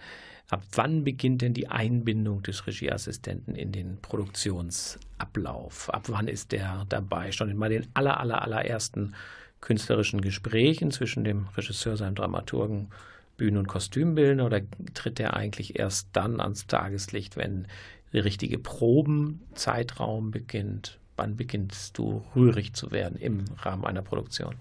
[0.49, 5.92] Ab wann beginnt denn die Einbindung des Regieassistenten in den Produktionsablauf?
[5.92, 7.33] Ab wann ist der dabei?
[7.33, 9.14] Schon in mal den aller, aller, allerersten
[9.61, 12.88] künstlerischen Gesprächen zwischen dem Regisseur, seinem Dramaturgen,
[13.37, 14.61] Bühnen- und Kostümbildner oder
[14.95, 17.66] tritt der eigentlich erst dann ans Tageslicht, wenn
[18.12, 20.99] der richtige Probenzeitraum beginnt?
[21.16, 24.55] Wann beginnst du rührig zu werden im Rahmen einer Produktion?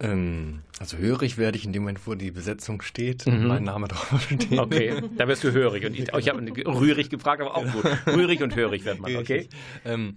[0.00, 3.46] Ähm, also hörig werde ich in dem Moment, wo die Besetzung steht, mhm.
[3.46, 4.50] mein Name drauf steht.
[4.58, 5.86] Okay, da wirst du hörig.
[5.86, 7.84] Und ich, ich habe rührig gefragt, aber auch gut.
[8.06, 9.48] Rührig und hörig wird man, okay?
[9.84, 10.16] Ähm,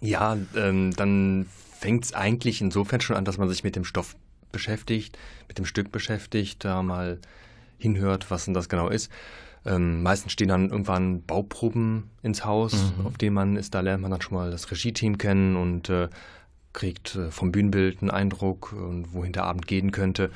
[0.00, 1.46] ja, ähm, dann
[1.84, 4.16] fängt es eigentlich insofern schon an, dass man sich mit dem Stoff
[4.52, 5.18] beschäftigt,
[5.48, 7.18] mit dem Stück beschäftigt, da mal
[7.76, 9.12] hinhört, was denn das genau ist.
[9.66, 13.06] Ähm, meistens stehen dann irgendwann Bauproben ins Haus, mhm.
[13.06, 13.74] auf denen man ist.
[13.74, 16.08] Da lernt man dann schon mal das Regie-Team kennen und äh,
[16.72, 20.30] kriegt äh, vom Bühnenbild einen Eindruck, äh, wohin der Abend gehen könnte.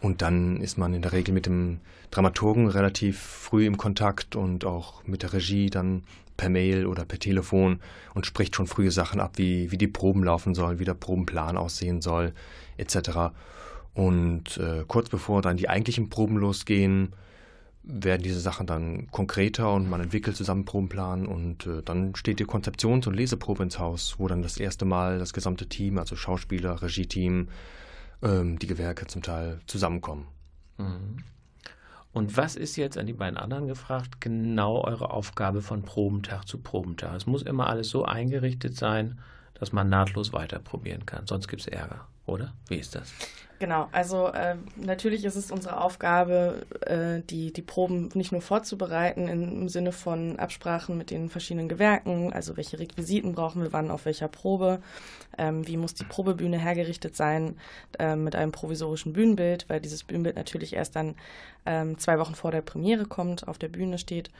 [0.00, 4.64] Und dann ist man in der Regel mit dem Dramaturgen relativ früh im Kontakt und
[4.64, 6.04] auch mit der Regie dann
[6.40, 7.80] per Mail oder per Telefon
[8.14, 11.58] und spricht schon frühe Sachen ab, wie, wie die Proben laufen sollen, wie der Probenplan
[11.58, 12.32] aussehen soll,
[12.78, 13.34] etc.
[13.92, 17.14] Und äh, kurz bevor dann die eigentlichen Proben losgehen,
[17.82, 22.46] werden diese Sachen dann konkreter und man entwickelt zusammen Probenplan und äh, dann steht die
[22.46, 26.80] Konzeptions- und Leseprobe ins Haus, wo dann das erste Mal das gesamte Team, also Schauspieler,
[26.80, 27.48] Regie-Team,
[28.22, 30.26] ähm, die Gewerke zum Teil zusammenkommen.
[30.78, 31.18] Mhm.
[32.12, 36.58] Und was ist jetzt an die beiden anderen gefragt, genau eure Aufgabe von Probentag zu
[36.58, 37.14] Probentag?
[37.14, 39.18] Es muss immer alles so eingerichtet sein,
[39.54, 41.26] dass man nahtlos weiterprobieren kann.
[41.26, 42.52] Sonst gibt es Ärger, oder?
[42.68, 43.12] Wie ist das?
[43.60, 49.28] Genau, also äh, natürlich ist es unsere Aufgabe, äh, die, die Proben nicht nur vorzubereiten
[49.28, 54.06] im Sinne von Absprachen mit den verschiedenen Gewerken, also welche Requisiten brauchen wir wann auf
[54.06, 54.80] welcher Probe,
[55.36, 57.58] ähm, wie muss die Probebühne hergerichtet sein
[57.98, 61.14] äh, mit einem provisorischen Bühnenbild, weil dieses Bühnenbild natürlich erst dann
[61.66, 64.30] ähm, zwei Wochen vor der Premiere kommt, auf der Bühne steht.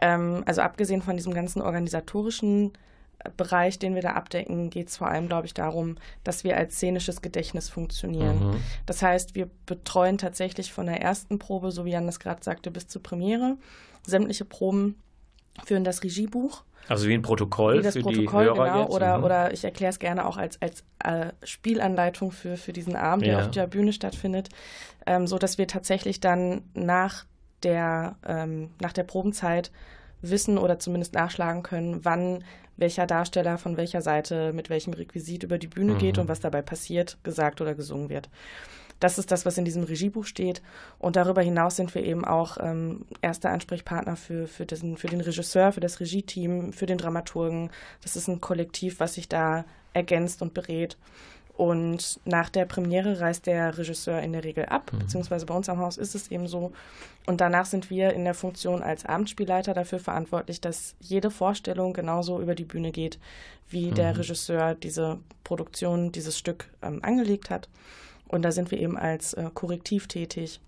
[0.00, 2.70] Ähm, also abgesehen von diesem ganzen organisatorischen
[3.36, 6.76] Bereich, den wir da abdecken, geht es vor allem, glaube ich, darum, dass wir als
[6.76, 8.50] szenisches Gedächtnis funktionieren.
[8.50, 8.56] Mhm.
[8.86, 12.70] Das heißt, wir betreuen tatsächlich von der ersten Probe, so wie Jan das gerade sagte,
[12.70, 13.56] bis zur Premiere.
[14.04, 14.96] Sämtliche Proben
[15.64, 16.64] führen das Regiebuch.
[16.88, 18.80] Also wie ein Protokoll wie das für Protokoll, die Hörer genau.
[18.82, 18.90] Jetzt.
[18.90, 19.24] Oder, mhm.
[19.24, 23.40] oder ich erkläre es gerne auch als, als äh, Spielanleitung für, für diesen Abend, der
[23.40, 24.48] auf der Bühne stattfindet,
[25.06, 27.24] ähm, so dass wir tatsächlich dann nach
[27.62, 29.70] der, ähm, nach der Probenzeit
[30.22, 32.44] wissen oder zumindest nachschlagen können, wann
[32.76, 35.98] welcher Darsteller von welcher Seite mit welchem Requisit über die Bühne mhm.
[35.98, 38.30] geht und was dabei passiert, gesagt oder gesungen wird.
[39.02, 40.62] Das ist das, was in diesem Regiebuch steht.
[41.00, 45.20] Und darüber hinaus sind wir eben auch ähm, erster Ansprechpartner für, für, diesen, für den
[45.20, 47.70] Regisseur, für das Regieteam, für den Dramaturgen.
[48.00, 50.96] Das ist ein Kollektiv, was sich da ergänzt und berät.
[51.56, 55.00] Und nach der Premiere reist der Regisseur in der Regel ab, mhm.
[55.00, 56.72] beziehungsweise bei uns am Haus ist es eben so.
[57.26, 62.40] Und danach sind wir in der Funktion als Abendspielleiter dafür verantwortlich, dass jede Vorstellung genauso
[62.40, 63.18] über die Bühne geht,
[63.68, 63.94] wie mhm.
[63.94, 67.68] der Regisseur diese Produktion, dieses Stück ähm, angelegt hat.
[68.28, 70.60] Und da sind wir eben als äh, Korrektiv tätig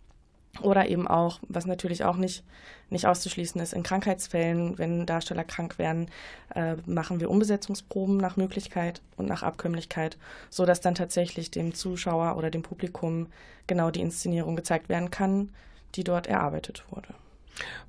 [0.62, 2.44] oder eben auch, was natürlich auch nicht,
[2.90, 6.08] nicht auszuschließen ist, in Krankheitsfällen, wenn Darsteller krank werden,
[6.54, 10.16] äh, machen wir Umbesetzungsproben nach Möglichkeit und nach Abkömmlichkeit,
[10.50, 13.26] sodass dann tatsächlich dem Zuschauer oder dem Publikum
[13.66, 15.50] genau die Inszenierung gezeigt werden kann,
[15.94, 17.08] die dort erarbeitet wurde.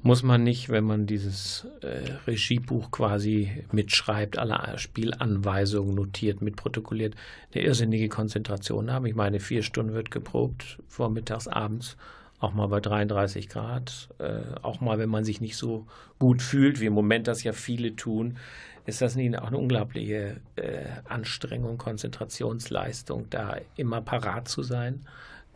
[0.04, 7.16] Muss man nicht, wenn man dieses äh, Regiebuch quasi mitschreibt, alle Spielanweisungen notiert, mitprotokolliert,
[7.54, 9.08] eine irrsinnige Konzentration haben?
[9.08, 11.98] Ich meine, vier Stunden wird geprobt, vormittags, abends
[12.40, 15.88] auch mal bei 33 Grad, äh, auch mal, wenn man sich nicht so
[16.20, 18.38] gut fühlt, wie im Moment das ja viele tun,
[18.86, 25.06] ist das nicht auch eine unglaubliche äh, Anstrengung, Konzentrationsleistung, da immer parat zu sein,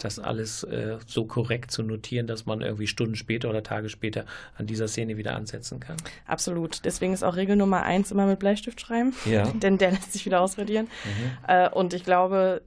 [0.03, 4.25] das alles äh, so korrekt zu notieren, dass man irgendwie Stunden später oder Tage später
[4.57, 5.97] an dieser Szene wieder ansetzen kann.
[6.25, 6.85] Absolut.
[6.85, 9.43] Deswegen ist auch Regel Nummer eins immer mit Bleistift schreiben, ja.
[9.53, 10.85] denn der lässt sich wieder ausradieren.
[10.85, 11.37] Mhm.
[11.47, 12.61] Äh, und ich glaube,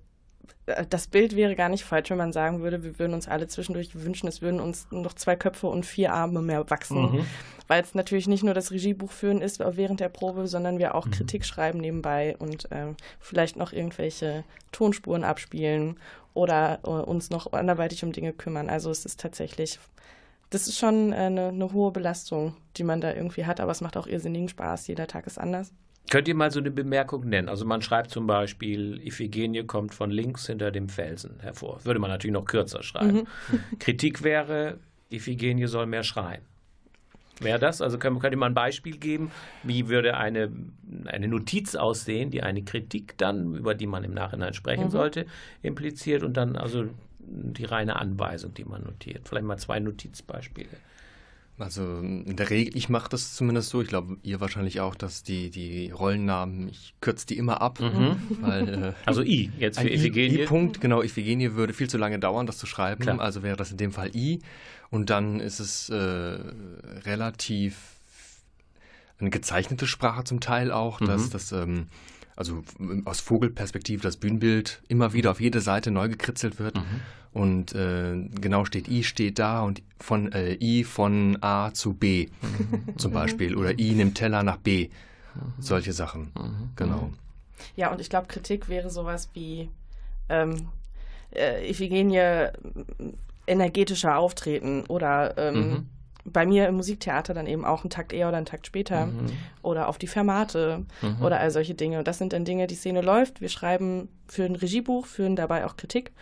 [0.66, 3.90] das Bild wäre gar nicht falsch, wenn man sagen würde, wir würden uns alle zwischendurch
[3.94, 7.02] wünschen, es würden uns noch zwei Köpfe und vier Arme mehr wachsen.
[7.02, 7.26] Mhm.
[7.66, 11.06] Weil es natürlich nicht nur das Regiebuch führen ist während der Probe, sondern wir auch
[11.06, 11.10] mhm.
[11.12, 15.98] Kritik schreiben nebenbei und äh, vielleicht noch irgendwelche Tonspuren abspielen
[16.34, 18.70] oder uh, uns noch anderweitig um Dinge kümmern.
[18.70, 19.80] Also es ist tatsächlich,
[20.50, 23.96] das ist schon eine, eine hohe Belastung, die man da irgendwie hat, aber es macht
[23.96, 24.86] auch irrsinnigen Spaß.
[24.86, 25.72] Jeder Tag ist anders.
[26.10, 27.48] Könnt ihr mal so eine Bemerkung nennen?
[27.48, 31.84] Also man schreibt zum Beispiel, Iphigenie kommt von links hinter dem Felsen hervor.
[31.84, 33.26] Würde man natürlich noch kürzer schreiben.
[33.50, 33.60] Mhm.
[33.78, 34.78] Kritik wäre,
[35.10, 36.42] Iphigenie soll mehr schreien.
[37.40, 37.80] Wäre das?
[37.80, 39.30] Also könnt, könnt ihr mal ein Beispiel geben,
[39.62, 40.50] wie würde eine,
[41.06, 44.90] eine Notiz aussehen, die eine Kritik dann, über die man im Nachhinein sprechen mhm.
[44.90, 45.26] sollte,
[45.62, 46.86] impliziert und dann also
[47.18, 49.28] die reine Anweisung, die man notiert.
[49.28, 50.68] Vielleicht mal zwei Notizbeispiele.
[51.62, 55.22] Also in der Regel, ich mache das zumindest so, ich glaube, ihr wahrscheinlich auch, dass
[55.22, 57.78] die, die Rollennamen, ich kürze die immer ab.
[57.80, 58.16] Mhm.
[58.40, 60.42] Weil, äh, also I, jetzt für Iphigenie.
[60.42, 63.02] I-Punkt, genau, Iphigenie würde viel zu lange dauern, das zu schreiben.
[63.02, 63.20] Klar.
[63.20, 64.40] Also wäre das in dem Fall I.
[64.90, 67.76] Und dann ist es äh, relativ
[69.20, 71.06] eine gezeichnete Sprache zum Teil auch, mhm.
[71.06, 71.86] dass das ähm,
[72.34, 72.64] also
[73.04, 76.74] aus Vogelperspektive das Bühnenbild immer wieder auf jede Seite neu gekritzelt wird.
[76.74, 77.00] Mhm.
[77.32, 82.28] Und äh, genau steht I steht da und von äh, I von A zu B
[82.42, 82.96] mhm.
[82.98, 83.56] zum Beispiel.
[83.56, 84.88] Oder I nimmt Teller nach B.
[85.34, 85.62] Mhm.
[85.62, 86.32] Solche Sachen.
[86.36, 86.70] Mhm.
[86.76, 87.10] Genau.
[87.76, 89.70] Ja, und ich glaube, Kritik wäre sowas wie
[90.28, 90.68] ähm,
[91.34, 92.48] äh, Iphigenie
[93.46, 95.86] energetischer auftreten oder ähm, mhm
[96.24, 99.32] bei mir im Musiktheater dann eben auch einen Takt eher oder einen Takt später mhm.
[99.62, 101.22] oder auf die Fermate mhm.
[101.22, 101.98] oder all solche Dinge.
[101.98, 103.40] Und das sind dann Dinge, die Szene läuft.
[103.40, 106.12] Wir schreiben für ein Regiebuch, führen dabei auch Kritik.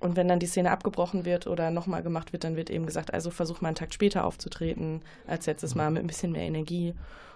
[0.00, 3.12] Und wenn dann die Szene abgebrochen wird oder nochmal gemacht wird, dann wird eben gesagt,
[3.12, 6.94] also versuch mal einen Takt später aufzutreten als letztes Mal mit ein bisschen mehr Energie.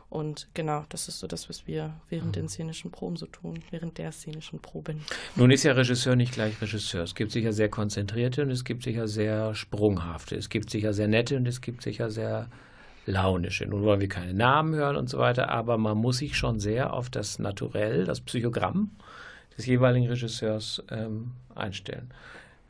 [0.09, 2.33] Und genau, das ist so das, was wir während mhm.
[2.33, 5.00] den szenischen Proben so tun, während der szenischen Proben.
[5.35, 7.03] Nun ist ja Regisseur nicht gleich Regisseur.
[7.03, 10.37] Es gibt sicher sehr konzentrierte und es gibt sicher sehr sprunghafte.
[10.37, 12.48] Es gibt sicher sehr nette und es gibt sicher sehr
[13.07, 13.66] launische.
[13.66, 16.92] Nun wollen wir keine Namen hören und so weiter, aber man muss sich schon sehr
[16.92, 18.92] auf das Naturell, das Psychogramm
[19.57, 22.11] des jeweiligen Regisseurs ähm, einstellen.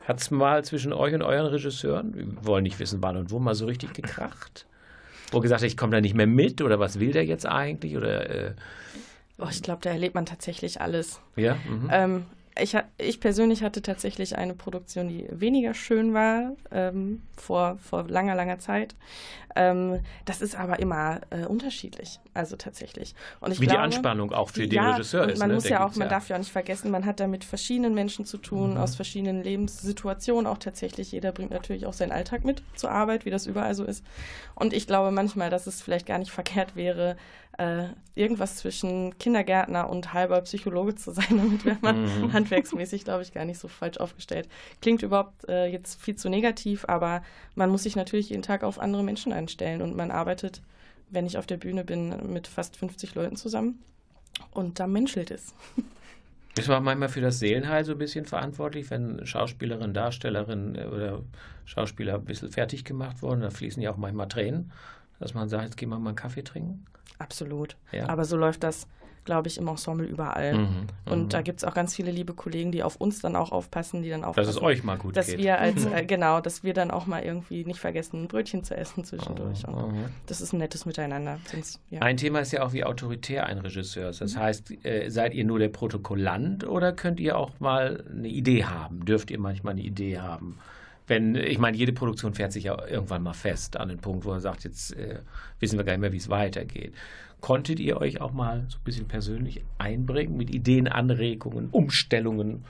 [0.07, 3.39] Hat es mal zwischen euch und euren Regisseuren, wir wollen nicht wissen, wann und wo,
[3.39, 4.65] mal so richtig gekracht?
[5.31, 7.95] wo gesagt ich komme da nicht mehr mit oder was will der jetzt eigentlich?
[7.97, 8.53] Oder, äh
[9.37, 11.19] oh, ich glaube, da erlebt man tatsächlich alles.
[11.35, 11.55] Ja.
[11.67, 11.89] Mhm.
[11.91, 12.25] Ähm,
[12.59, 18.35] ich, ich, persönlich hatte tatsächlich eine Produktion, die weniger schön war, ähm, vor, vor langer,
[18.35, 18.95] langer Zeit.
[19.57, 23.15] Ähm, das ist aber immer äh, unterschiedlich, also tatsächlich.
[23.39, 25.39] Und ich Wie glaube, die Anspannung auch für den Regisseur ist.
[25.39, 25.55] Man ne?
[25.55, 26.13] muss ja auch, man ja.
[26.13, 28.77] darf ja auch nicht vergessen, man hat da mit verschiedenen Menschen zu tun, mhm.
[28.77, 31.11] aus verschiedenen Lebenssituationen auch tatsächlich.
[31.13, 34.03] Jeder bringt natürlich auch seinen Alltag mit zur Arbeit, wie das überall so ist.
[34.55, 37.15] Und ich glaube manchmal, dass es vielleicht gar nicht verkehrt wäre,
[37.57, 41.25] äh, irgendwas zwischen Kindergärtner und halber Psychologe zu sein.
[41.29, 42.33] Damit wäre man mhm.
[42.33, 44.49] handwerksmäßig, glaube ich, gar nicht so falsch aufgestellt.
[44.81, 47.23] Klingt überhaupt äh, jetzt viel zu negativ, aber
[47.55, 50.61] man muss sich natürlich jeden Tag auf andere Menschen ein anstellen und man arbeitet,
[51.11, 53.79] wenn ich auf der Bühne bin, mit fast 50 Leuten zusammen
[54.51, 55.53] und da menschelt es.
[56.57, 61.21] Ist man manchmal für das Seelenheil so ein bisschen verantwortlich, wenn Schauspielerin, Darstellerin äh, oder
[61.65, 63.41] Schauspieler ein bisschen fertig gemacht wurden?
[63.41, 64.71] Da fließen ja auch manchmal Tränen,
[65.19, 66.85] dass man sagt, jetzt gehen wir mal einen Kaffee trinken.
[67.19, 67.77] Absolut.
[67.91, 68.09] Ja.
[68.09, 68.87] Aber so läuft das
[69.25, 70.53] glaube ich, im Ensemble überall.
[70.53, 71.29] Mhm, und mhm.
[71.29, 74.09] da gibt es auch ganz viele liebe Kollegen, die auf uns dann auch aufpassen, die
[74.09, 74.47] dann aufpassen.
[74.47, 75.39] Dass es euch mal gut dass geht.
[75.39, 78.77] Wir als, äh, genau, dass wir dann auch mal irgendwie nicht vergessen, ein Brötchen zu
[78.77, 79.63] essen zwischendurch.
[79.67, 79.93] Oh, oh,
[80.27, 81.39] das ist ein nettes Miteinander.
[81.89, 82.01] Ja.
[82.01, 84.21] Ein Thema ist ja auch, wie autoritär ein Regisseur ist.
[84.21, 84.39] Das mhm.
[84.39, 89.05] heißt, äh, seid ihr nur der Protokollant oder könnt ihr auch mal eine Idee haben?
[89.05, 90.59] Dürft ihr manchmal eine Idee haben?
[91.07, 94.31] Wenn, ich meine, jede Produktion fährt sich ja irgendwann mal fest an den Punkt, wo
[94.31, 95.19] er sagt, jetzt äh,
[95.59, 96.93] wissen wir gar nicht mehr, wie es weitergeht.
[97.41, 102.63] Konntet ihr euch auch mal so ein bisschen persönlich einbringen mit Ideen, Anregungen, Umstellungen?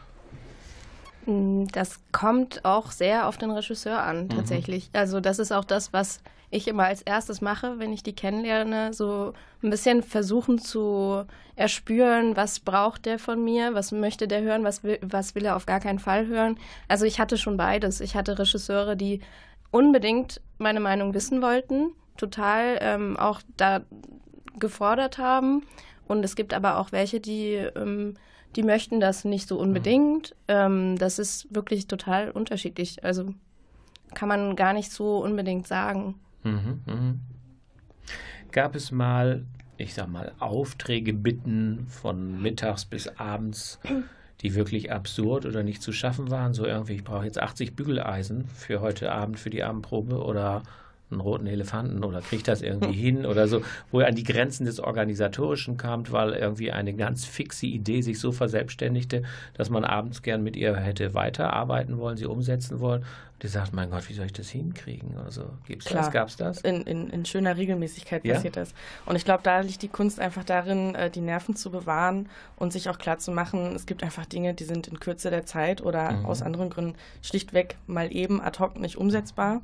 [1.25, 4.29] Mm, das kommt auch sehr auf den Regisseur an, mhm.
[4.29, 4.89] tatsächlich.
[4.93, 4.99] Mhm.
[4.99, 8.93] Also, das ist auch das, was ich immer als erstes mache, wenn ich die kennenlerne,
[8.93, 9.33] so
[9.63, 14.83] ein bisschen versuchen zu erspüren, was braucht der von mir, was möchte der hören, was
[14.83, 16.57] will, was will er auf gar keinen Fall hören.
[16.88, 17.99] Also ich hatte schon beides.
[17.99, 19.21] Ich hatte Regisseure, die
[19.71, 23.81] unbedingt meine Meinung wissen wollten, total ähm, auch da
[24.57, 25.63] gefordert haben.
[26.07, 28.15] Und es gibt aber auch welche, die, ähm,
[28.55, 30.31] die möchten das nicht so unbedingt.
[30.31, 30.35] Mhm.
[30.47, 33.03] Ähm, das ist wirklich total unterschiedlich.
[33.03, 33.33] Also
[34.13, 36.15] kann man gar nicht so unbedingt sagen.
[36.43, 37.13] Mhm, mh.
[38.51, 39.43] Gab es mal,
[39.77, 43.79] ich sag mal, Aufträge, Bitten von mittags bis abends,
[44.41, 46.53] die wirklich absurd oder nicht zu schaffen waren?
[46.53, 50.63] So irgendwie, ich brauche jetzt 80 Bügeleisen für heute Abend, für die Abendprobe oder
[51.11, 54.65] einen roten Elefanten oder kriegt das irgendwie hin oder so, wo er an die Grenzen
[54.65, 60.21] des Organisatorischen kam, weil irgendwie eine ganz fixe Idee sich so verselbstständigte, dass man abends
[60.21, 63.01] gern mit ihr hätte weiterarbeiten wollen, sie umsetzen wollen.
[63.33, 65.17] Und die sagt, mein Gott, wie soll ich das hinkriegen?
[65.17, 66.61] Also gibt's Klar, das, gab's das?
[66.61, 68.35] In, in, in schöner Regelmäßigkeit ja?
[68.35, 68.73] passiert das.
[69.05, 72.71] Und ich glaube, da liegt die Kunst einfach darin, äh, die Nerven zu bewahren und
[72.71, 75.82] sich auch klar zu machen, es gibt einfach Dinge, die sind in Kürze der Zeit
[75.82, 76.25] oder mhm.
[76.25, 79.61] aus anderen Gründen schlichtweg mal eben ad hoc nicht umsetzbar.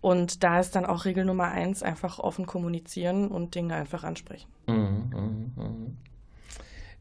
[0.00, 4.48] Und da ist dann auch Regel Nummer eins, einfach offen kommunizieren und Dinge einfach ansprechen.
[4.66, 5.90] Mhm, mh, mh.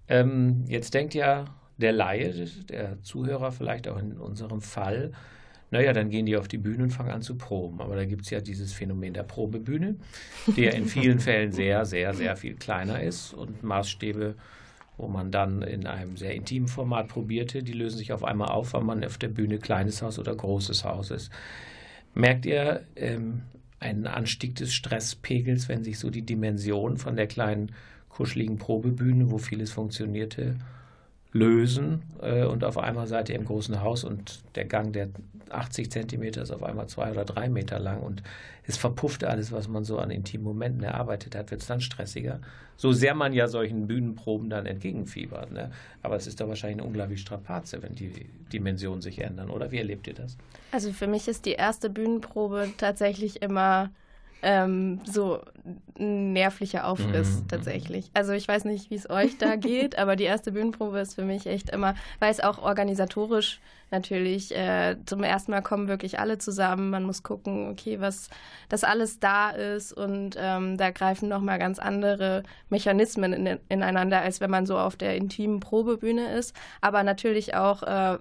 [0.09, 1.45] Ähm, jetzt denkt ja
[1.77, 2.33] der Laie,
[2.69, 5.11] der Zuhörer vielleicht auch in unserem Fall,
[5.69, 7.81] naja, dann gehen die auf die Bühne und fangen an zu proben.
[7.81, 9.95] Aber da gibt es ja dieses Phänomen der Probebühne,
[10.55, 14.35] die ja in vielen Fällen sehr, sehr, sehr viel kleiner ist und Maßstäbe,
[14.95, 18.73] wo man dann in einem sehr intimen Format probierte, die lösen sich auf einmal auf,
[18.73, 21.31] weil man auf der Bühne kleines Haus oder großes Haus ist.
[22.17, 23.43] Merkt ihr ähm,
[23.79, 27.73] einen Anstieg des Stresspegels, wenn sich so die Dimension von der kleinen
[28.09, 30.55] kuscheligen Probebühne, wo vieles funktionierte,
[31.37, 35.09] lösen äh, und auf einmal seid ihr im großen Haus und der Gang, der
[35.49, 38.23] 80 Zentimeter ist auf einmal zwei oder drei Meter lang und
[38.63, 42.41] es verpufft alles, was man so an intimen Momenten erarbeitet hat, wird es dann stressiger.
[42.75, 45.51] So sehr man ja solchen Bühnenproben dann entgegenfiebert.
[45.51, 45.71] Ne?
[46.03, 48.11] Aber es ist da wahrscheinlich eine unglaubliche Strapaze, wenn die
[48.51, 49.71] Dimensionen sich ändern, oder?
[49.71, 50.37] Wie erlebt ihr das?
[50.71, 53.89] Also für mich ist die erste Bühnenprobe tatsächlich immer
[54.41, 55.41] ähm, so
[55.99, 57.47] ein nervlicher Aufriss mhm.
[57.47, 58.09] tatsächlich.
[58.13, 61.23] Also ich weiß nicht, wie es euch da geht, aber die erste Bühnenprobe ist für
[61.23, 63.59] mich echt immer, weil es auch organisatorisch
[63.89, 66.89] natürlich äh, zum ersten Mal kommen wirklich alle zusammen.
[66.89, 68.29] Man muss gucken, okay, was
[68.69, 74.41] das alles da ist und ähm, da greifen nochmal ganz andere Mechanismen in, ineinander, als
[74.41, 76.55] wenn man so auf der intimen Probebühne ist.
[76.81, 78.17] Aber natürlich auch äh,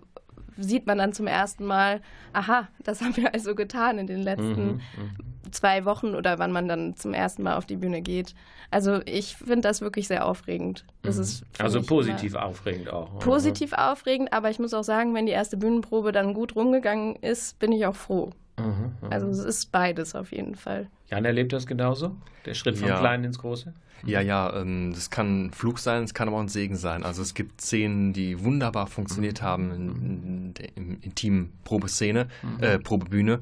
[0.59, 2.01] sieht man dann zum ersten Mal,
[2.33, 6.53] aha, das haben wir also getan in den letzten mhm, mhm, zwei Wochen oder wann
[6.53, 8.35] man dann zum ersten Mal auf die Bühne geht.
[8.71, 10.85] Also ich finde das wirklich sehr aufregend.
[11.03, 11.23] Das mhm.
[11.23, 13.19] ist also positiv aufregend auch.
[13.21, 17.59] Positiv aufregend, aber ich muss auch sagen, wenn die erste Bühnenprobe dann gut rumgegangen ist,
[17.59, 18.31] bin ich auch froh.
[18.59, 19.13] Mhm, mhm.
[19.13, 20.89] also es ist beides auf jeden Fall.
[21.09, 22.17] Jan erlebt das genauso?
[22.45, 22.99] Der Schritt vom ja.
[22.99, 23.73] Kleinen ins Große?
[24.05, 27.03] Ja, ja, ähm, das kann ein Flug sein, es kann aber auch ein Segen sein.
[27.03, 32.63] Also es gibt Szenen, die wunderbar funktioniert haben in, in der intimen Probeszene, mhm.
[32.63, 33.41] äh, Probebühne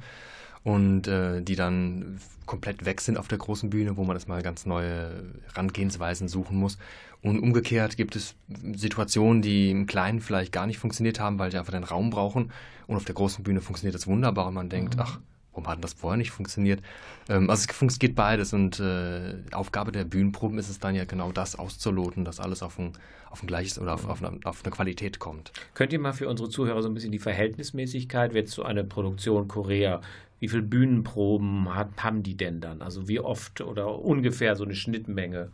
[0.64, 4.42] und äh, die dann komplett weg sind auf der großen Bühne, wo man das mal
[4.42, 6.78] ganz neue Herangehensweisen suchen muss.
[7.22, 8.34] Und umgekehrt gibt es
[8.74, 12.50] Situationen, die im Kleinen vielleicht gar nicht funktioniert haben, weil die einfach den Raum brauchen.
[12.86, 15.02] Und auf der großen Bühne funktioniert das wunderbar und man denkt, mhm.
[15.02, 15.20] ach,
[15.54, 16.82] warum hat das vorher nicht funktioniert?
[17.28, 21.32] Ähm, also es geht beides und äh, Aufgabe der Bühnenproben ist es dann ja genau
[21.32, 22.92] das auszuloten, dass alles auf ein,
[23.30, 25.52] auf ein gleiches oder auf, auf, eine, auf eine Qualität kommt.
[25.74, 29.48] Könnt ihr mal für unsere Zuhörer so ein bisschen die Verhältnismäßigkeit, wird zu einer Produktion
[29.48, 30.02] Korea,
[30.40, 32.82] wie viele Bühnenproben hat, haben die denn dann?
[32.82, 35.52] Also wie oft oder ungefähr so eine Schnittmenge?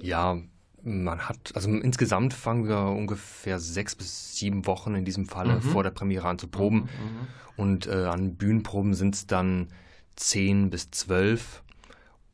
[0.00, 0.38] Ja,
[0.82, 5.62] man hat, also insgesamt fangen wir ungefähr sechs bis sieben Wochen in diesem Falle mhm.
[5.62, 6.76] vor der Premiere an zu proben.
[6.76, 6.82] Mhm.
[6.82, 7.26] mhm.
[7.56, 9.68] Und äh, an Bühnenproben sind es dann
[10.16, 11.62] zehn bis zwölf.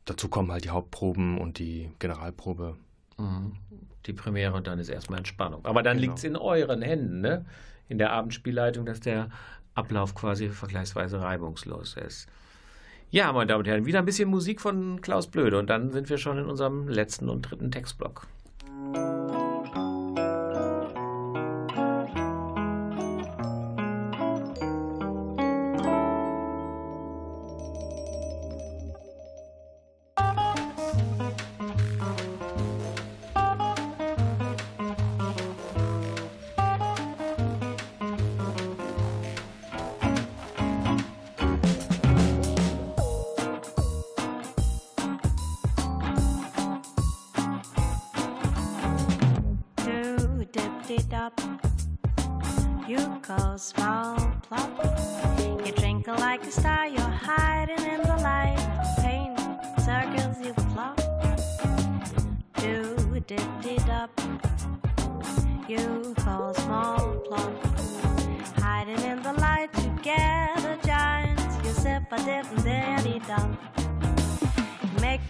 [0.05, 2.75] Dazu kommen halt die Hauptproben und die Generalprobe.
[3.17, 3.53] Mhm.
[4.07, 5.63] Die Premiere und dann ist erstmal Entspannung.
[5.65, 6.07] Aber dann genau.
[6.07, 7.45] liegt es in euren Händen, ne?
[7.87, 9.29] In der Abendspielleitung, dass der
[9.75, 12.27] Ablauf quasi vergleichsweise reibungslos ist.
[13.09, 16.09] Ja, meine Damen und Herren, wieder ein bisschen Musik von Klaus Blöde und dann sind
[16.09, 18.27] wir schon in unserem letzten und dritten Textblock.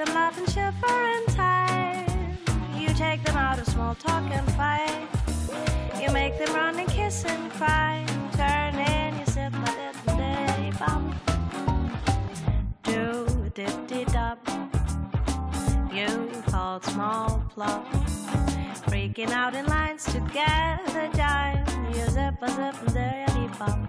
[0.06, 2.38] them laughing, shiver in time.
[2.76, 5.08] You take them out of small talk and fight.
[6.02, 8.06] You make them run and kiss and cry.
[8.34, 11.16] Turn in, you sit a little day bump.
[12.84, 14.40] Do dip dee dub.
[15.94, 17.86] You call small plot.
[18.88, 21.66] Freaking out in lines together, dime.
[21.94, 23.88] You zip a zip and there you bum.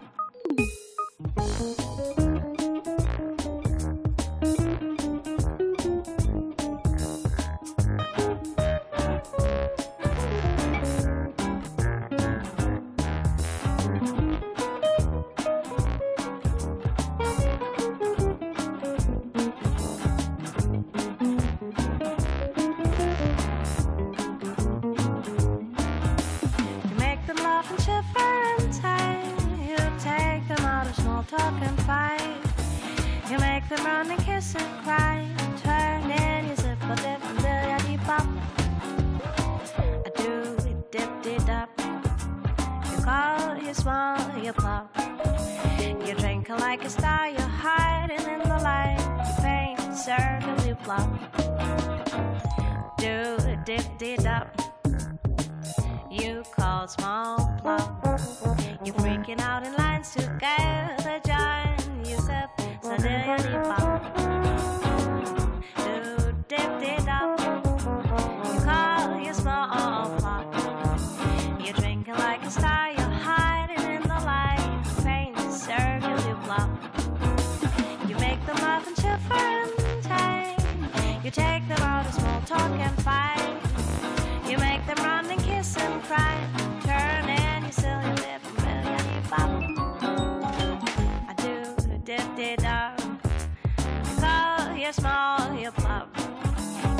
[31.44, 32.38] look and fight.
[33.30, 35.28] You make them run and kiss and cry
[35.62, 38.26] turn in your zip a dip and dilly pop.
[40.06, 40.56] I do
[40.90, 41.68] dip dee dop.
[42.90, 44.86] You call, you small you plop.
[46.06, 49.00] You drink like a star, You hide in the light.
[49.26, 51.08] You paint, circle, you plop.
[52.98, 54.48] Do dip dee dop.
[56.10, 57.88] You call small plop.
[58.84, 60.81] You're freaking out in lines to.
[81.24, 83.56] You take them out of small talk and fight.
[84.44, 86.36] You make them run and kiss and cry.
[86.82, 89.50] Turn in your silly lip and million you pop.
[91.28, 93.00] I do the dip dog.
[93.78, 96.08] You call your small, you plop.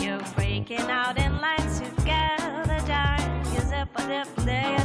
[0.00, 3.44] You're freaking out in lines together, darn.
[3.52, 4.81] You zip a dip, there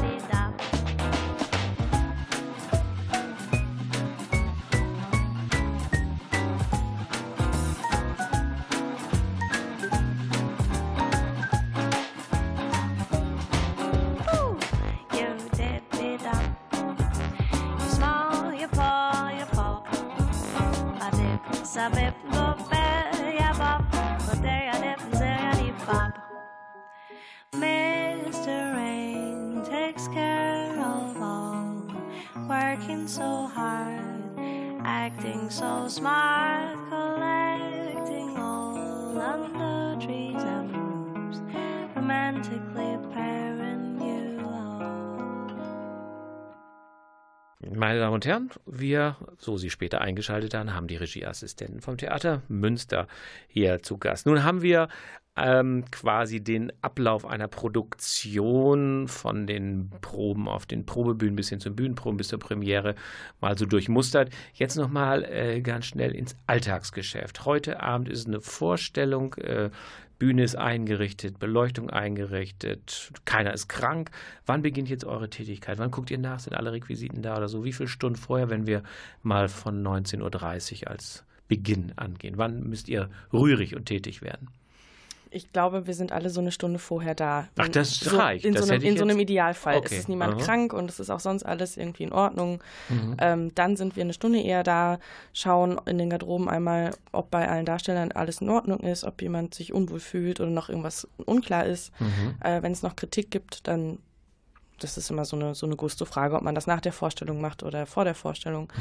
[35.58, 41.42] so smart, collecting all under trees and roofs,
[41.96, 44.38] romantically pairing you.
[47.76, 52.44] Meine Damen und Herren, wir, so Sie später eingeschaltet haben, haben die Regieassistenten vom Theater
[52.48, 53.08] Münster
[53.48, 54.28] hier zu Gast.
[54.28, 54.90] Nun haben wir
[55.38, 61.76] ähm, quasi den Ablauf einer Produktion von den Proben auf den Probebühnen bis hin zum
[61.76, 62.96] Bühnenproben bis zur Premiere
[63.40, 64.32] mal so durchmustert.
[64.54, 67.46] Jetzt nochmal äh, ganz schnell ins Alltagsgeschäft.
[67.46, 69.36] Heute Abend ist eine Vorstellung.
[69.36, 69.70] Äh,
[70.20, 74.10] Bühne ist eingerichtet, Beleuchtung eingerichtet, keiner ist krank.
[74.48, 75.78] Wann beginnt jetzt eure Tätigkeit?
[75.78, 76.40] Wann guckt ihr nach?
[76.40, 77.64] Sind alle Requisiten da oder so?
[77.64, 78.82] Wie viele Stunden vorher, wenn wir
[79.22, 82.38] mal von 19.30 Uhr als Beginn angehen?
[82.38, 84.50] Wann müsst ihr rührig und tätig werden?
[85.32, 87.48] Ich glaube, wir sind alle so eine Stunde vorher da.
[87.58, 88.46] Ach, das so, reicht.
[88.46, 89.78] In, Das so, einem, in so einem Idealfall.
[89.78, 89.88] Okay.
[89.92, 90.42] Es ist niemand Aha.
[90.42, 92.62] krank und es ist auch sonst alles irgendwie in Ordnung.
[92.90, 93.18] Mhm.
[93.20, 95.00] Ähm, dann sind wir eine Stunde eher da,
[95.34, 99.54] schauen in den Garderoben einmal, ob bei allen Darstellern alles in Ordnung ist, ob jemand
[99.54, 101.92] sich unwohl fühlt oder noch irgendwas unklar ist.
[102.00, 102.36] Mhm.
[102.44, 104.00] Äh, Wenn es noch Kritik gibt, dann
[104.80, 107.64] das ist immer so eine, so eine Gusto-Frage, ob man das nach der Vorstellung macht
[107.64, 108.72] oder vor der Vorstellung.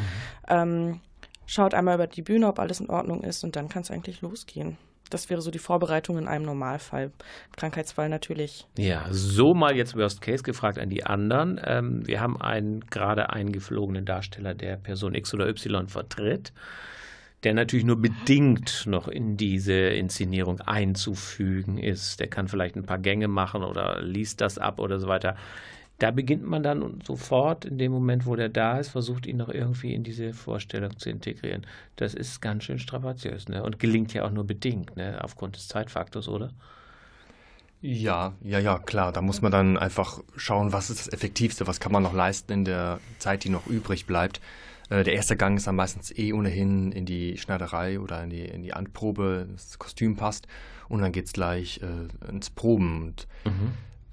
[0.47, 1.01] Ähm,
[1.47, 4.21] schaut einmal über die Bühne, ob alles in Ordnung ist und dann kann es eigentlich
[4.21, 4.77] losgehen.
[5.11, 7.13] Das wäre so die Vorbereitung in einem Normalfall.
[7.57, 8.67] Krankheitsfall natürlich.
[8.77, 11.61] Ja, so mal jetzt Worst Case gefragt an die anderen.
[11.65, 16.53] Ähm, wir haben einen gerade eingeflogenen Darsteller, der Person X oder Y vertritt,
[17.45, 22.19] der natürlich nur bedingt noch in diese Inszenierung einzufügen ist.
[22.21, 25.37] Der kann vielleicht ein paar Gänge machen oder liest das ab oder so weiter.
[25.99, 29.49] Da beginnt man dann sofort in dem Moment, wo der da ist, versucht ihn noch
[29.49, 31.67] irgendwie in diese Vorstellung zu integrieren.
[31.97, 33.63] Das ist ganz schön strapaziös ne?
[33.63, 35.19] und gelingt ja auch nur bedingt ne?
[35.23, 36.53] aufgrund des Zeitfaktors, oder?
[37.81, 39.13] Ja, ja, ja, klar.
[39.13, 42.53] Da muss man dann einfach schauen, was ist das Effektivste, was kann man noch leisten
[42.53, 44.41] in der Zeit, die noch übrig bleibt.
[44.91, 48.45] Äh, Der erste Gang ist dann meistens eh ohnehin in die Schneiderei oder in die,
[48.45, 50.47] in die Anprobe, das Kostüm passt.
[50.89, 53.03] Und dann geht's gleich äh, ins Proben.
[53.03, 53.27] Und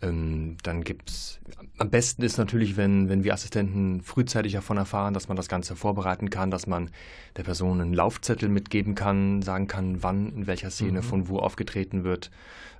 [0.03, 1.39] ähm, dann gibt's.
[1.77, 5.75] Am besten ist natürlich, wenn, wenn wir Assistenten frühzeitig davon erfahren, dass man das Ganze
[5.75, 6.89] vorbereiten kann, dass man
[7.37, 12.03] der Person einen Laufzettel mitgeben kann, sagen kann, wann, in welcher Szene, von wo aufgetreten
[12.03, 12.31] wird,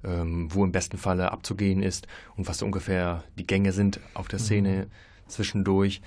[0.03, 4.27] ähm, wo im besten Falle abzugehen ist und was so ungefähr die Gänge sind auf
[4.27, 4.87] der Szene
[5.27, 6.01] zwischendurch.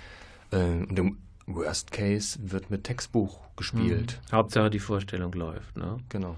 [0.52, 4.20] Ähm, und im Worst Case wird mit Textbuch gespielt.
[4.32, 5.76] Hauptsache die Vorstellung läuft.
[5.76, 5.98] Ne?
[6.08, 6.36] Genau.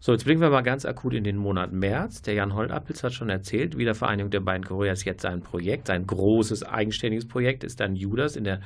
[0.00, 2.22] So, jetzt blicken wir mal ganz akut in den Monat März.
[2.22, 5.88] Der Jan Holtappels hat schon erzählt, Wiedervereinigung der beiden Korea ist jetzt sein Projekt.
[5.88, 8.60] Sein großes eigenständiges Projekt ist dann Judas in der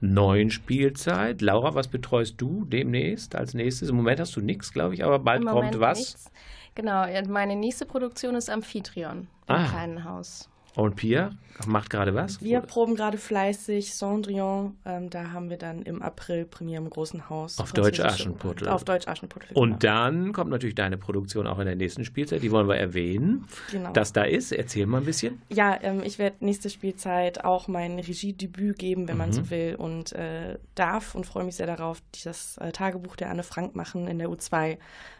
[0.00, 1.40] neuen Spielzeit.
[1.42, 3.88] Laura, was betreust du demnächst als nächstes?
[3.88, 5.98] Im Moment hast du nichts, glaube ich, aber bald kommt was.
[5.98, 6.30] nichts.
[6.76, 9.68] Genau, meine nächste Produktion ist Amphitryon im Ah.
[9.68, 10.48] kleinen Haus.
[10.76, 11.30] Und Pia
[11.66, 12.42] macht gerade was?
[12.42, 14.76] Wir proben gerade fleißig Cendrillon.
[14.84, 17.58] Ähm, da haben wir dann im April Premiere im großen Haus.
[17.58, 18.68] Auf Deutsch Aschenputtel.
[18.68, 19.48] Auf Deutsch Aschenputtel.
[19.54, 22.42] Und dann kommt natürlich deine Produktion auch in der nächsten Spielzeit.
[22.42, 23.46] Die wollen wir erwähnen.
[23.70, 23.90] genau.
[23.92, 25.40] Das da ist, erzähl mal ein bisschen.
[25.48, 29.32] Ja, ähm, ich werde nächste Spielzeit auch mein Regiedebüt geben, wenn man Mhm.
[29.32, 33.42] so will, und äh, darf und freue mich sehr darauf, das äh, Tagebuch der Anne
[33.42, 34.76] Frank machen in der U2.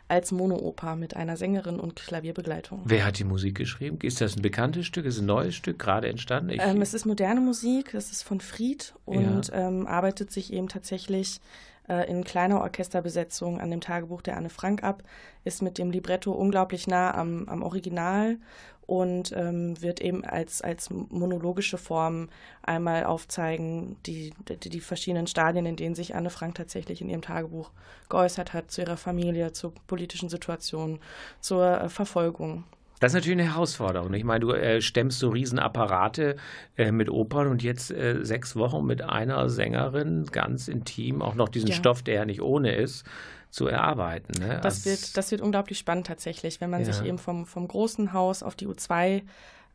[0.09, 2.83] Als Monooper mit einer Sängerin und Klavierbegleitung.
[2.85, 3.99] Wer hat die Musik geschrieben?
[4.03, 5.05] Ist das ein bekanntes Stück?
[5.05, 6.57] Ist ein neues Stück, gerade entstanden?
[6.61, 11.41] Ähm, es ist moderne Musik, es ist von Fried und ähm, arbeitet sich eben tatsächlich
[11.89, 15.03] äh, in kleiner Orchesterbesetzung an dem Tagebuch der Anne Frank ab,
[15.45, 18.39] ist mit dem Libretto unglaublich nah am, am Original
[18.87, 22.29] und ähm, wird eben als, als monologische Form
[22.63, 27.23] einmal aufzeigen, die, die, die verschiedenen Stadien, in denen sich Anne Frank tatsächlich in ihrem
[27.23, 27.73] Tagebuch
[28.09, 31.01] geäußert hat, zu ihrer Familie, zur politischen Situation,
[31.41, 32.65] zur äh, Verfolgung.
[33.01, 34.13] Das ist natürlich eine Herausforderung.
[34.15, 36.37] Ich meine, du äh, stemmst so Riesenapparate
[36.77, 41.49] äh, mit Opern und jetzt äh, sechs Wochen mit einer Sängerin ganz intim, auch noch
[41.49, 41.75] diesen Ja.
[41.75, 43.05] Stoff, der ja nicht ohne ist,
[43.51, 44.33] zu erarbeiten.
[44.41, 44.61] Ne?
[44.63, 46.93] Das Als- wird, das wird unglaublich spannend tatsächlich, wenn man Ja.
[46.93, 49.23] sich eben vom, vom großen Haus auf die U2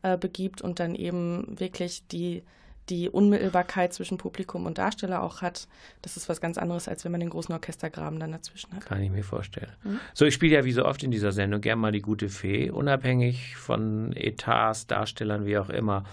[0.03, 2.43] äh, begibt und dann eben wirklich die,
[2.89, 5.67] die Unmittelbarkeit zwischen Publikum und Darsteller auch hat.
[6.01, 8.85] Das ist was ganz anderes, als wenn man den großen Orchestergraben dann dazwischen hat.
[8.85, 9.71] Kann ich mir vorstellen.
[9.83, 9.99] Mhm.
[10.13, 12.69] So, ich spiele ja wie so oft in dieser Sendung gern mal die gute Fee,
[12.69, 16.03] unabhängig von Etats, Darstellern, wie auch immer.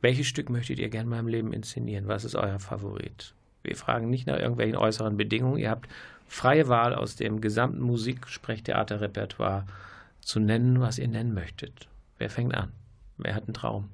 [0.00, 2.08] Welches Stück möchtet ihr gern mal im Leben inszenieren?
[2.08, 3.34] Was ist euer Favorit?
[3.62, 5.58] Wir fragen nicht nach irgendwelchen äußeren Bedingungen.
[5.58, 5.88] Ihr habt
[6.26, 9.64] freie Wahl aus dem gesamten Musik-Sprechtheater-Repertoire
[10.20, 11.88] zu nennen, was ihr nennen möchtet.
[12.18, 12.72] Wer fängt an?
[13.18, 13.88] Wer hat einen Traum?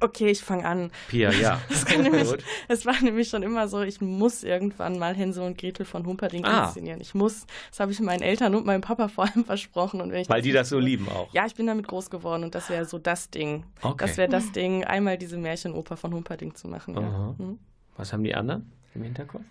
[0.00, 0.90] Okay, ich fange an.
[1.08, 1.60] Pia, ja.
[1.68, 2.28] Das kann nämlich,
[2.68, 6.46] es war nämlich schon immer so, ich muss irgendwann mal Hänsel und Gretel von Humperdinck
[6.46, 6.66] Ah.
[6.66, 7.00] inszenieren.
[7.00, 10.00] Ich muss, das habe ich meinen Eltern und meinem Papa vor allem versprochen.
[10.00, 11.32] Und wenn ich Weil die das so lieben auch.
[11.32, 13.64] Ja, ich bin damit groß geworden und das wäre so das Ding.
[13.82, 13.96] Okay.
[14.06, 16.94] Das wäre das Ding, einmal diese Märchenoper von Humperdinck zu machen.
[16.94, 17.34] Ja.
[17.38, 17.58] Hm.
[17.96, 19.42] Was haben die anderen im Hinterkopf?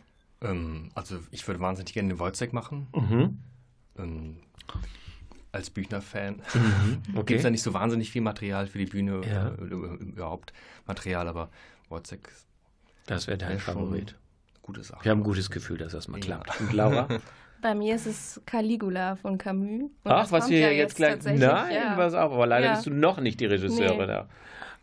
[0.42, 2.88] Ähm, also ich würde wahnsinnig gerne den Wojciech machen.
[2.94, 3.40] Mhm.
[3.98, 4.38] Ähm,
[5.56, 6.42] als Büchner-Fan.
[7.16, 7.24] Okay.
[7.26, 9.50] Gibt es ja nicht so wahnsinnig viel Material für die Bühne, Ja.
[9.50, 9.52] äh,
[10.04, 10.54] überhaupt
[10.86, 11.50] Material, aber
[11.90, 12.46] ist
[13.08, 14.16] Das wäre dein Favorit.
[14.62, 15.04] gute Sache.
[15.04, 16.38] Wir haben ein gutes Gefühl, dass das mal Ja.
[16.40, 16.60] klappt.
[16.62, 17.08] Und Laura?
[17.62, 19.84] Bei mir ist es Caligula von Camus.
[19.84, 21.24] Und Ach, was wir ja jetzt gleich.
[21.24, 21.40] Nein,
[21.74, 21.96] ja.
[21.96, 22.74] pass auf, aber leider Ja.
[22.74, 24.08] bist du noch nicht die Regisseurin.
[24.10, 24.22] Nee.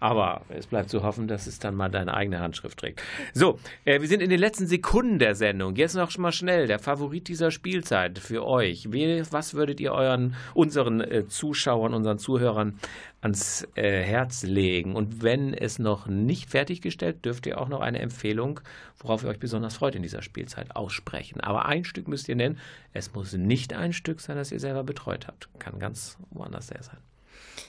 [0.02, 3.00] Aber es bleibt zu hoffen, dass es dann mal deine eigene Handschrift trägt.
[3.34, 5.76] So, äh, wir sind in den letzten Sekunden der Sendung.
[5.76, 8.88] Jetzt noch mal schnell der Favorit dieser Spielzeit für euch.
[9.30, 12.80] Was würdet ihr euren, unseren äh, Zuschauern, unseren Zuhörern
[13.20, 14.96] ans äh, Herz legen?
[14.96, 18.58] Und wenn es noch nicht fertiggestellt, dürft ihr auch noch eine Empfehlung,
[18.98, 21.40] worauf ihr euch besonders freut in dieser Spielzeit, aussprechen.
[21.40, 22.58] Aber ein Stück müsst ihr nennen.
[22.92, 25.48] Es muss nicht ein Stück sein, das ihr selber betreut habt.
[25.60, 26.98] Kann ganz woanders her sein.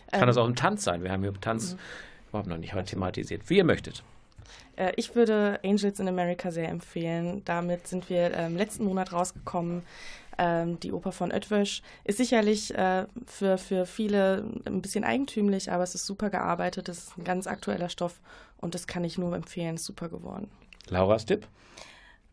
[0.09, 1.03] Kann Ähm, das auch ein Tanz sein?
[1.03, 1.77] Wir haben hier Tanz
[2.33, 3.47] überhaupt noch nicht heute thematisiert.
[3.49, 4.03] Wie ihr möchtet.
[4.75, 7.43] Äh, Ich würde Angels in America sehr empfehlen.
[7.45, 9.83] Damit sind wir ähm, letzten Monat rausgekommen.
[10.39, 15.83] Ähm, die Oper von Oetwösch ist sicherlich äh, für, für viele ein bisschen eigentümlich, aber
[15.83, 16.89] es ist super gearbeitet.
[16.89, 18.19] Es ist ein ganz aktueller Stoff
[18.57, 19.75] und das kann ich nur empfehlen.
[19.75, 20.49] Ist super geworden.
[20.89, 21.47] Lauras Tipp?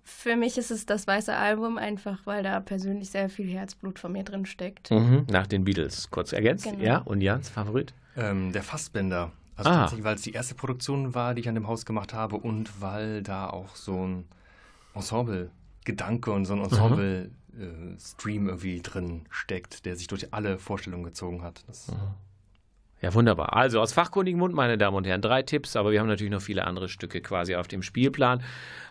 [0.02, 4.12] Für mich ist es das weiße Album, einfach weil da persönlich sehr viel Herzblut von
[4.12, 4.90] mir drin steckt.
[4.90, 5.26] Mhm.
[5.30, 6.10] Nach den Beatles.
[6.10, 6.64] Kurz ergänzt.
[6.64, 6.82] Genau.
[6.82, 7.92] Ja, und Jans Favorit?
[8.16, 9.30] Ähm, der Fassbender.
[9.60, 9.80] Also Ah.
[9.82, 12.80] tatsächlich, weil es die erste Produktion war, die ich an dem Haus gemacht habe und
[12.80, 14.24] weil da auch so ein
[14.94, 21.62] Ensemble-Gedanke und so ein Ensemble-Stream irgendwie drin steckt, der sich durch alle Vorstellungen gezogen hat.
[21.66, 21.92] Das
[23.02, 23.56] Ja, wunderbar.
[23.56, 26.42] Also aus fachkundigem Mund, meine Damen und Herren, drei Tipps, aber wir haben natürlich noch
[26.42, 28.42] viele andere Stücke quasi auf dem Spielplan.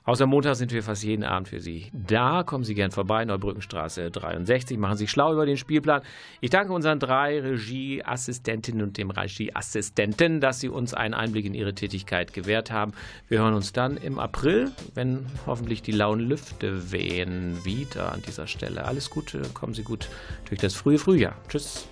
[0.03, 2.41] Außer Montag sind wir fast jeden Abend für Sie da.
[2.41, 6.01] Kommen Sie gern vorbei, Neubrückenstraße 63, machen Sie schlau über den Spielplan.
[6.41, 11.75] Ich danke unseren drei Regieassistentinnen und dem Regieassistenten, dass Sie uns einen Einblick in Ihre
[11.75, 12.93] Tätigkeit gewährt haben.
[13.27, 18.47] Wir hören uns dann im April, wenn hoffentlich die lauen Lüfte wehen, wieder an dieser
[18.47, 18.85] Stelle.
[18.85, 20.09] Alles Gute, kommen Sie gut
[20.47, 21.35] durch das frühe Frühjahr.
[21.47, 21.87] Tschüss.